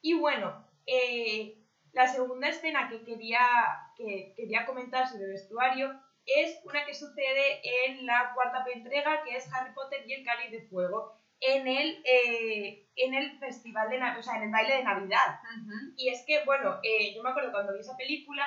[0.00, 1.57] Y bueno, eh,
[1.92, 3.40] la segunda escena que quería,
[3.96, 9.36] que quería comentar sobre el vestuario es una que sucede en la cuarta entrega, que
[9.36, 13.96] es Harry Potter y el Cáliz de Fuego, en el, eh, en el festival de
[14.18, 15.40] o sea, en el baile de Navidad.
[15.62, 15.94] Ujú.
[15.96, 18.46] Y es que, bueno, eh, yo me acuerdo cuando vi esa película,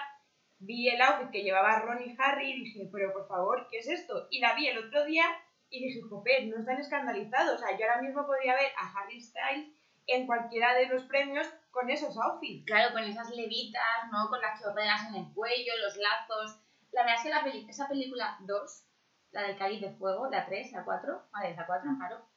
[0.60, 3.88] vi el outfit que llevaba Ron y Harry y dije, pero por favor, ¿qué es
[3.88, 4.28] esto?
[4.30, 5.26] Y la vi el otro día
[5.70, 7.56] y dije, joder, no están escandalizados.
[7.56, 9.70] O sea, yo ahora mismo podría ver a Harry Styles
[10.08, 12.66] en cualquiera de los premios con esos outfits.
[12.66, 14.30] Claro, con esas levitas, ¿no?
[14.30, 16.60] Con las chorreras en el cuello, los lazos.
[16.92, 18.86] La verdad es que la peli- esa película 2,
[19.32, 22.28] la del Cáliz de Fuego, la 3, la 4, vale, la 4, claro.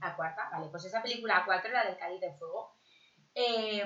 [0.00, 2.74] La cuarta, vale, pues esa película 4, la del Cáliz de Fuego,
[3.34, 3.84] eh,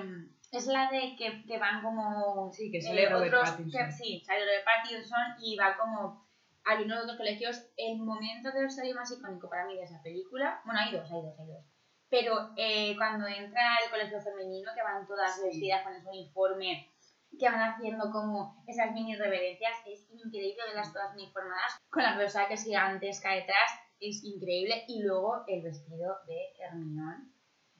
[0.53, 2.51] es la de que, que van como...
[2.53, 3.87] Sí, que eh, sale Robert otros- Pattinson.
[3.87, 6.27] que- sí, sale Robert Pattinson y va como
[6.65, 7.63] alumnos de otros colegios.
[7.77, 11.23] El momento del vestuario más icónico para mí de esa película, bueno, hay dos, hay
[11.23, 11.65] dos, hay dos.
[12.11, 15.47] Pero eh, cuando entra el colegio femenino, que van todas Sí.
[15.47, 16.91] vestidas con ese uniforme,
[17.39, 22.65] que van haciendo como esas mini reverencias, es increíble verlas todas uniformadas, con las rosacas
[22.65, 24.85] gigantescas detrás, es increíble.
[24.89, 27.31] Y luego el vestido de Hermione,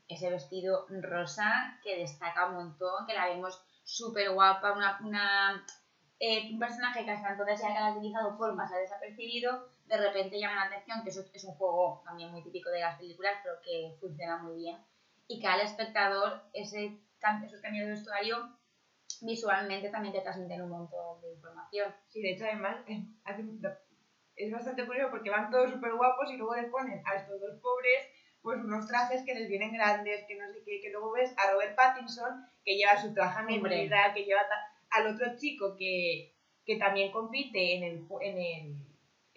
[0.07, 5.67] ese vestido rosa que destaca un montón, que la vemos súper guapa, una, una,
[6.21, 10.57] eh, un personaje que hasta entonces se ha caracterizado por pasar desapercibido, de repente llama
[10.57, 13.97] la atención, que eso es un juego también muy típico de las películas, pero que
[14.01, 14.79] funciona muy bien,
[15.27, 16.99] y que al espectador ese,
[17.45, 18.57] esos cambios de vestuario
[19.23, 21.95] visualmente también te transmiten un montón de información.
[22.09, 22.79] Sí, de hecho, además,
[24.37, 27.61] es bastante curioso porque van todos súper guapos y luego le ponen a estos dos
[27.61, 28.07] pobres
[28.43, 31.53] pues unos trajes que les vienen grandes, que no sé qué, que luego ves a
[31.53, 34.41] Robert Pattinson que lleva su traje medida, que lleva
[34.91, 36.35] al otro chico que,
[36.65, 38.90] que también compite en el, en el,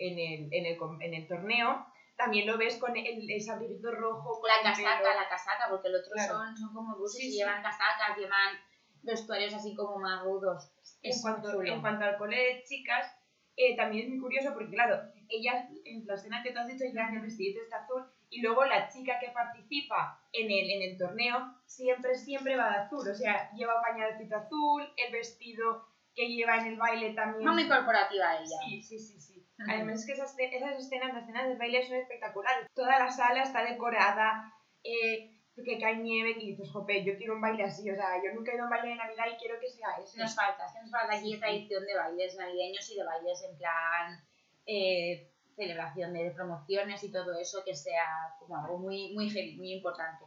[0.07, 1.85] en el, en el, en el torneo,
[2.17, 5.15] también lo ves con el, el abriguito rojo, con La casaca, pelo.
[5.21, 6.33] la casaca, porque el otro Claro.
[6.33, 7.37] son, son como buses Sí, y sí.
[7.37, 8.57] llevan casacas, llevan
[9.01, 10.71] vestuarios así como más rudos.
[11.01, 13.05] en cuanto, en cuanto al cole de chicas,
[13.55, 14.99] eh, también es muy curioso porque, claro,
[15.29, 18.63] ellas, en la escena que tú has dicho, llevan el vestidito este azul y luego
[18.65, 23.07] la chica que participa en el, en el torneo siempre, siempre va de azul.
[23.07, 25.85] O sea, lleva pañalcito azul, el vestido
[26.15, 27.43] que lleva en el baile también.
[27.45, 28.57] No muy corporativa ella.
[28.65, 29.32] Sí, sí, sí, sí.
[29.67, 32.67] Además es que esas, esas escenas, las escenas del baile son espectaculares.
[32.73, 34.53] Toda la sala está decorada,
[34.83, 35.31] eh,
[35.63, 37.89] que cae nieve y dices, jope, yo quiero un baile así.
[37.89, 39.89] O sea, yo nunca he ido a un baile de Navidad y quiero que sea
[40.01, 40.17] ese.
[40.17, 43.57] Nos falta, es que nos falta aquí tradición de bailes navideños y de bailes en
[43.57, 44.23] plan
[44.65, 49.73] eh, celebración de promociones y todo eso que sea como algo muy, muy heavy, muy
[49.73, 50.25] importante.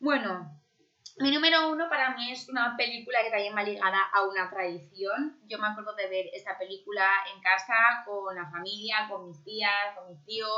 [0.00, 0.60] Bueno,
[1.16, 5.38] mi número uno para mí es una película que también va ligada a una tradición.
[5.46, 9.94] Yo me acuerdo de ver esta película en casa con la familia, con mis tías,
[9.96, 10.48] con mi tío,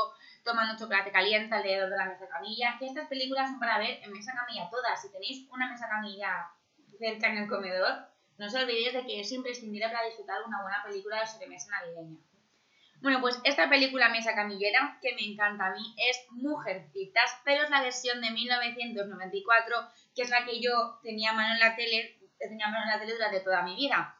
[0.43, 2.75] tomando chocolate caliente alrededor de la mesa camilla.
[2.79, 4.99] Que estas películas son para ver en mesa camilla todas.
[4.99, 6.49] Si tenéis una mesa camilla
[6.97, 10.83] cerca en el comedor, no os olvidéis de que es imprescindible para disfrutar una buena
[10.83, 12.17] película de sobremesa navideña.
[12.99, 17.69] Bueno, pues esta película Mesa Camillera, que me encanta a mí, es Mujercitas, pero es
[17.69, 19.77] la versión de 1994,
[20.15, 23.13] que es la que yo tenía mano en la tele, tenía mano en la tele
[23.13, 24.17] durante toda mi vida.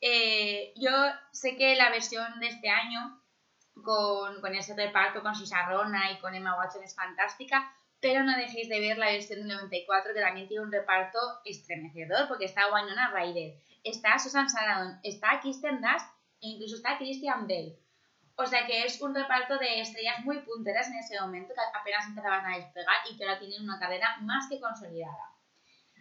[0.00, 0.90] Eh, yo
[1.32, 3.22] sé que la versión de este año,
[3.84, 8.68] con, con ese reparto con Sisarrona y con Emma Watson, es fantástica, pero no dejéis
[8.68, 13.12] de ver la versión del 94, que también tiene un reparto estremecedor, porque está Winona
[13.12, 13.54] Ryder,
[13.84, 16.06] está Susan Sarandon, está Kirsten Dunst
[16.40, 17.78] e incluso está Christian Bale.
[18.38, 22.06] O sea que es un reparto de estrellas muy punteras en ese momento, que apenas
[22.06, 25.24] empezaban a despegar y que ahora tienen una carrera más que consolidada.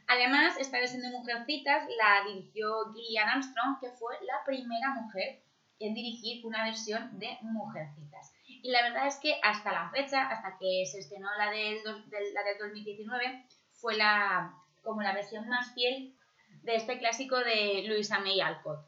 [0.08, 5.42] Además, esta versión de Mujercitas la dirigió Gillian Armstrong, que fue la primera mujer
[5.80, 8.32] en dirigir una versión de Mujercitas.
[8.48, 12.34] Y la verdad es que hasta la fecha, hasta que se estrenó la del, del-
[12.34, 16.16] la del 2019, fue la, como la versión más fiel
[16.64, 18.80] de este clásico de Louisa May Alcott.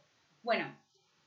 [0.42, 0.74] Bueno,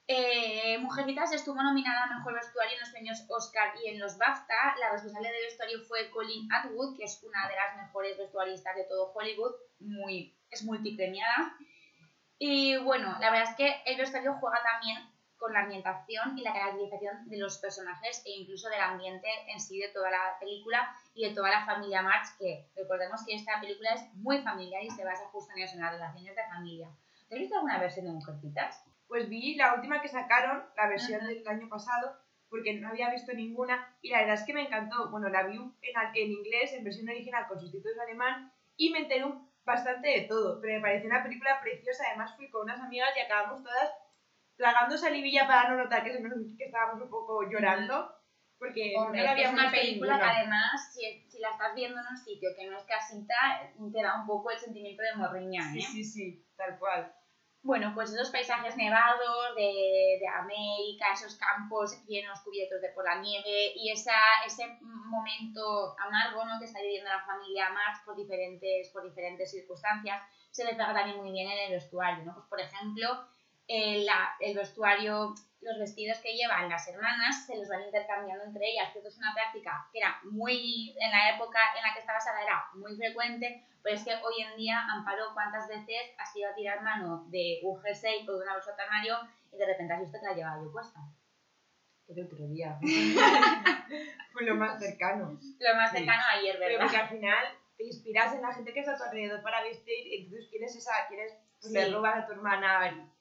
[0.06, 4.76] eh, Mujercitas estuvo nominada a Mejor Vestuario en los premios Oscar y en los BAFTA.
[4.80, 8.84] La responsable de vestuario fue Colleen Atwood, que es una de las mejores vestuaristas de
[8.84, 11.56] todo Hollywood, muy, es multipremiada.
[12.38, 14.98] Y bueno, la verdad es que el vestuario juega también
[15.36, 19.78] con la ambientación y la caracterización de los personajes e incluso del ambiente en sí
[19.78, 23.90] de toda la película y de toda la familia March, que recordemos que esta película
[23.94, 26.88] es muy familiar y se basa justo en en las relaciones de familia.
[27.28, 28.84] ¿Te has visto alguna versión de Mujercitas?
[29.12, 32.16] Pues vi la última que sacaron, la versión del año pasado,
[32.48, 35.10] porque no había visto ninguna y la verdad es que me encantó.
[35.10, 35.74] Bueno, la vi en,
[36.14, 39.26] en inglés, en versión original con subtítulos en alemán y me enteré
[39.66, 42.04] bastante de todo, pero me pareció una película preciosa.
[42.08, 43.90] Además fui con unas amigas y acabamos todas
[44.56, 46.12] tragando salivilla para no notar que,
[46.56, 48.16] que estábamos un poco llorando.
[48.58, 52.16] Porque Hombre, no es una película que además, si, si, la estás viendo en un
[52.16, 53.34] sitio que no es casita,
[53.92, 55.82] te da un poco el sentimiento de morriña, ¿eh?
[55.82, 57.12] Sí, sí, sí, tal cual.
[57.64, 63.20] Bueno, pues esos paisajes nevados de, de, América, esos campos llenos cubiertos de por la
[63.20, 64.12] nieve y esa,
[64.44, 66.58] ese momento amargo ¿no?
[66.58, 71.18] que está viviendo la familia Max por diferentes, por diferentes circunstancias, se le pega también
[71.18, 72.24] muy bien en el vestuario.
[72.24, 72.34] ¿no?
[72.34, 73.28] Pues, por ejemplo,
[73.68, 74.08] el,
[74.40, 75.32] el vestuario,
[75.62, 79.18] los vestidos que llevan las hermanas se los van intercambiando entre ellas, que esto es
[79.18, 82.96] una práctica que era muy, en la época en la que estaba basada era muy
[82.96, 87.24] frecuente, pero es que hoy en día, Amparo, ¿cuántas veces has ido a tirar mano
[87.28, 89.18] de un jersey o de una bolsa de armario
[89.52, 91.00] y de repente has visto que la llevaba yo puesta?
[92.08, 92.78] El otro día.
[94.32, 95.38] Fue lo más cercano.
[95.58, 96.66] Lo más cercano ayer, ¿verdad?
[96.68, 97.44] Pero porque al final
[97.76, 100.76] te inspiras en la gente que está a tu alrededor para vestir y entonces quieres
[100.76, 103.11] esa, quieres, pues, le robas a tu hermana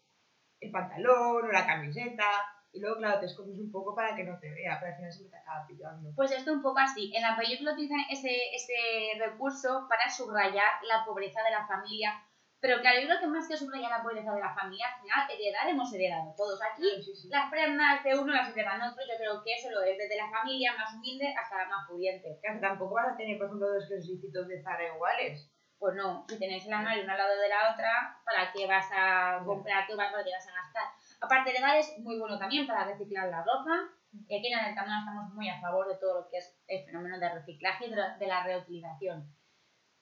[0.61, 2.25] el pantalón o la camiseta.
[2.73, 5.11] Y luego, claro, te escondes un poco para que no te vea, pero al final
[5.11, 6.13] siempre te acaba pillando.
[6.15, 7.11] Pues esto un poco así.
[7.13, 12.23] En la película utilizan ese, ese recurso para subrayar la pobreza de la familia.
[12.61, 15.27] Pero claro, yo creo que más que subrayar la pobreza de la familia, al final
[15.33, 16.61] heredar hemos heredado todos.
[16.61, 16.87] Aquí
[17.27, 20.29] las prendas de uno las heredan otros, yo creo que eso lo es desde la
[20.29, 22.39] familia más humilde hasta la más pudiente.
[22.39, 25.50] Que tampoco vas a tener, por ejemplo, dos closecitos de Zara iguales.
[25.81, 28.85] Pues no, si tenéis el armario uno al lado de la otra, ¿para qué vas
[28.95, 29.97] a comprar tú?
[29.97, 30.83] ¿Para qué vas a gastar?
[31.19, 33.89] Aparte, legal es muy bueno también para reciclar la ropa.
[34.27, 36.85] Y aquí en el Altamona estamos muy a favor de todo lo que es el
[36.85, 39.35] fenómeno de reciclaje y de la reutilización.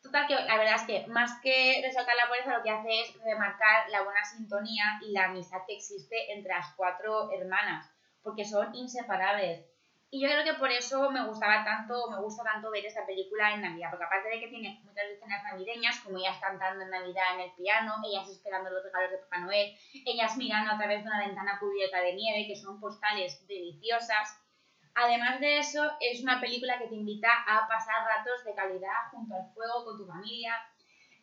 [0.04, 3.24] Total, que la verdad es que más que resaltar la pobreza, lo que hace es
[3.24, 7.90] remarcar la buena sintonía y la amistad que existe entre las cuatro hermanas,
[8.22, 9.66] porque son inseparables.
[10.12, 13.54] Y yo creo que por eso me gustaba tanto, me gusta tanto ver esta película
[13.54, 17.36] en Navidad, porque aparte de que tiene muchas escenas navideñas, como ellas cantando en Navidad
[17.36, 21.10] en el piano, ellas esperando los regalos de Papá Noel, ellas mirando a través de
[21.10, 24.42] una ventana cubierta de nieve, que son postales deliciosas.
[24.96, 29.36] Además de eso, es una película que te invita a pasar ratos de calidad junto
[29.36, 30.56] al fuego con tu familia.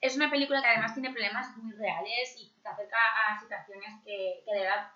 [0.00, 4.44] Es una película que además tiene problemas muy reales y te acerca a situaciones que,
[4.44, 4.92] que de verdad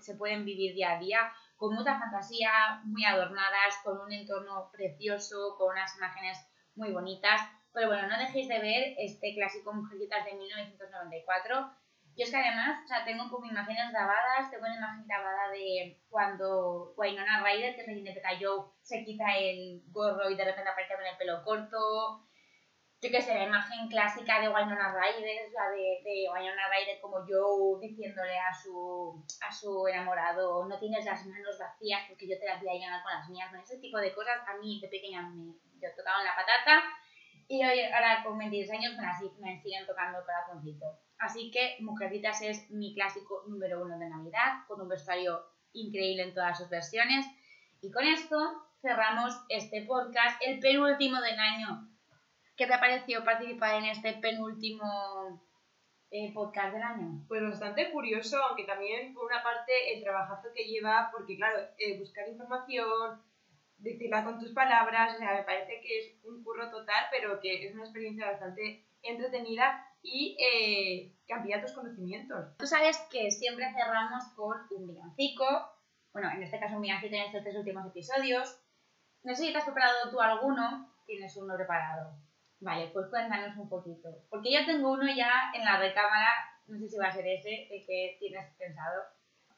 [0.00, 5.56] se pueden vivir día a día con mucha fantasía, muy adornadas, con un entorno precioso,
[5.58, 6.38] con unas imágenes
[6.74, 7.38] muy bonitas.
[7.74, 11.70] Pero bueno, no dejéis de ver este clásico Mujercitas de 1994.
[12.16, 16.02] Yo es que además, o sea, tengo como imágenes grabadas, tengo una imagen grabada de
[16.08, 20.70] cuando Wynonna Ryder, que es el interpreta Joe, se quita el gorro y de repente
[20.70, 22.26] aparece con el pelo corto
[23.02, 27.24] yo qué sé, la imagen clásica de Winona Ryder, la de, de Winona Ryder como
[27.26, 32.44] Joe diciéndole a su, a su enamorado, no tienes las manos vacías porque yo te
[32.44, 33.50] las voy a llenar con las mías.
[33.54, 36.82] ese tipo de cosas a mí de pequeña me, yo tocaba en la patata
[37.48, 40.86] y hoy, ahora con 22 años me, me siguen tocando el corazoncito.
[41.18, 45.42] Así que Mujercitas es mi clásico número uno de Navidad, con un vestuario
[45.72, 47.24] increíble en todas sus versiones.
[47.80, 48.36] Y con esto
[48.82, 51.90] cerramos este podcast, el penúltimo del año
[52.60, 55.40] ¿Qué te ha parecido participar en este penúltimo
[56.10, 57.24] eh, podcast del año?
[57.26, 61.98] Pues bastante curioso, aunque también por una parte el trabajazo que lleva, porque claro, eh,
[61.98, 63.22] buscar información,
[63.78, 67.66] decirla con tus palabras, o sea, me parece que es un curro total, pero que
[67.66, 72.58] es una experiencia bastante entretenida y eh, que amplía tus conocimientos.
[72.58, 75.46] Tú sabes que siempre cerramos con un villancico,
[76.12, 78.60] bueno, en este caso un villancico en estos tres últimos episodios.
[79.22, 82.20] No sé si te has preparado tú alguno, tienes uno preparado.
[82.60, 84.08] Vale, pues cuéntanos un poquito.
[84.28, 86.28] Porque yo tengo uno ya en la recámara,
[86.66, 89.02] no sé si va a ser ese, el que tienes pensado.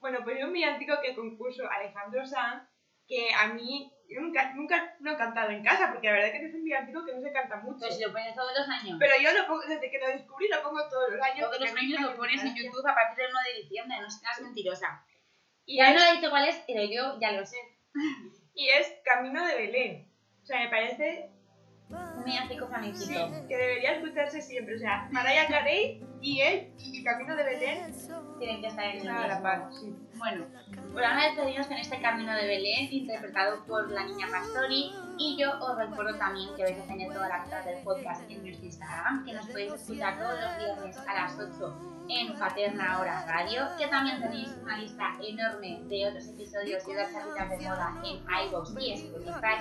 [0.00, 2.62] Bueno, pues es un villancico que compuso Alejandro Sanz,
[3.08, 6.40] que a mí yo nunca, nunca lo he cantado en casa, porque la verdad es
[6.40, 7.86] que es un villancico que no se canta mucho.
[7.86, 8.96] Pues lo pones todos los años.
[9.00, 11.40] Pero yo lo pongo, desde que lo descubrí lo pongo todos los años.
[11.40, 14.40] Todos los años lo pones en YouTube a partir del 1 de diciembre, no seas
[14.42, 15.04] mentirosa.
[15.64, 17.56] Y ya no he dicho cuál es, pero yo ya lo sé.
[18.54, 20.12] y es Camino de Belén.
[20.42, 21.30] O sea, me parece
[21.92, 23.48] Un villancico Sí, flamenquito.
[23.48, 24.76] que debería escucharse siempre.
[24.76, 27.92] O sea, Mariah Carey y él y Camino de Belén
[28.38, 29.68] Tienen que estar en el a la par.
[29.72, 29.94] Sí.
[30.16, 30.44] Bueno,
[30.92, 34.92] pues vamos a despedirnos con este Camino de Belén, interpretado por la niña Pastori.
[35.18, 38.42] Y yo os recuerdo también que vais a tener todas las notas del podcast en
[38.42, 43.24] nuestro Instagram, que nos podéis escuchar todos los viernes a las 8 en Paterna Hora
[43.26, 48.02] Radio, que también tenéis una lista enorme de otros episodios y otras charlitas de moda
[48.04, 49.56] en iVoox y Spotify.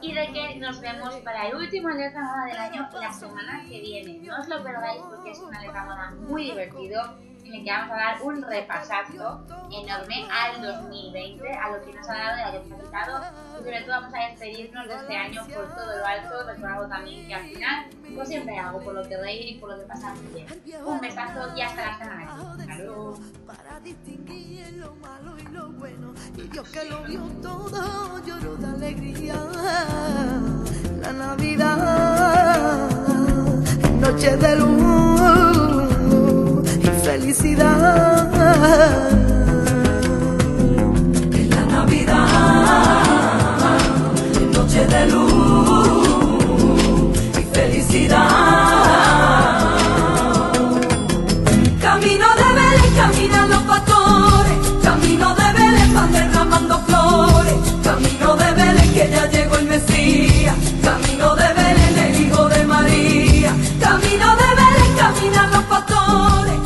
[0.00, 3.80] Y de que nos vemos para el último Alerta Moda del año la semana que
[3.80, 4.18] viene.
[4.26, 7.02] No os lo perdáis porque es un Alerta Moda muy divertido
[7.44, 9.40] en el que vamos a dar un repasazo
[9.70, 13.20] enorme al 2020, a lo que nos ha dado y a lo que ha quitado.
[13.52, 17.26] Y sobre todo vamos a despedirnos de este año por todo lo alto, recordando también
[17.26, 19.86] que al final pues siempre hay algo por lo que reír y por lo que
[19.86, 20.46] pasar bien.
[20.84, 22.36] Un besazo y hasta la semana
[23.46, 26.14] para distinguir lo malo y lo bueno.
[26.36, 29.34] Y Dios que lo vio todo lloró de alegría.
[31.00, 32.88] La Navidad,
[34.00, 35.91] noche de luz
[37.12, 38.32] felicidad.
[41.40, 43.04] En la Navidad,
[44.54, 48.28] noche de luz y felicidad.
[51.82, 58.90] Camino de Belén, caminan los pastores, camino de Belén van derramando flores, camino de Belén
[58.94, 63.52] que ya llegó el Mesías, camino de Belén el Hijo de María,
[63.86, 66.61] camino de Belén caminan los pastores.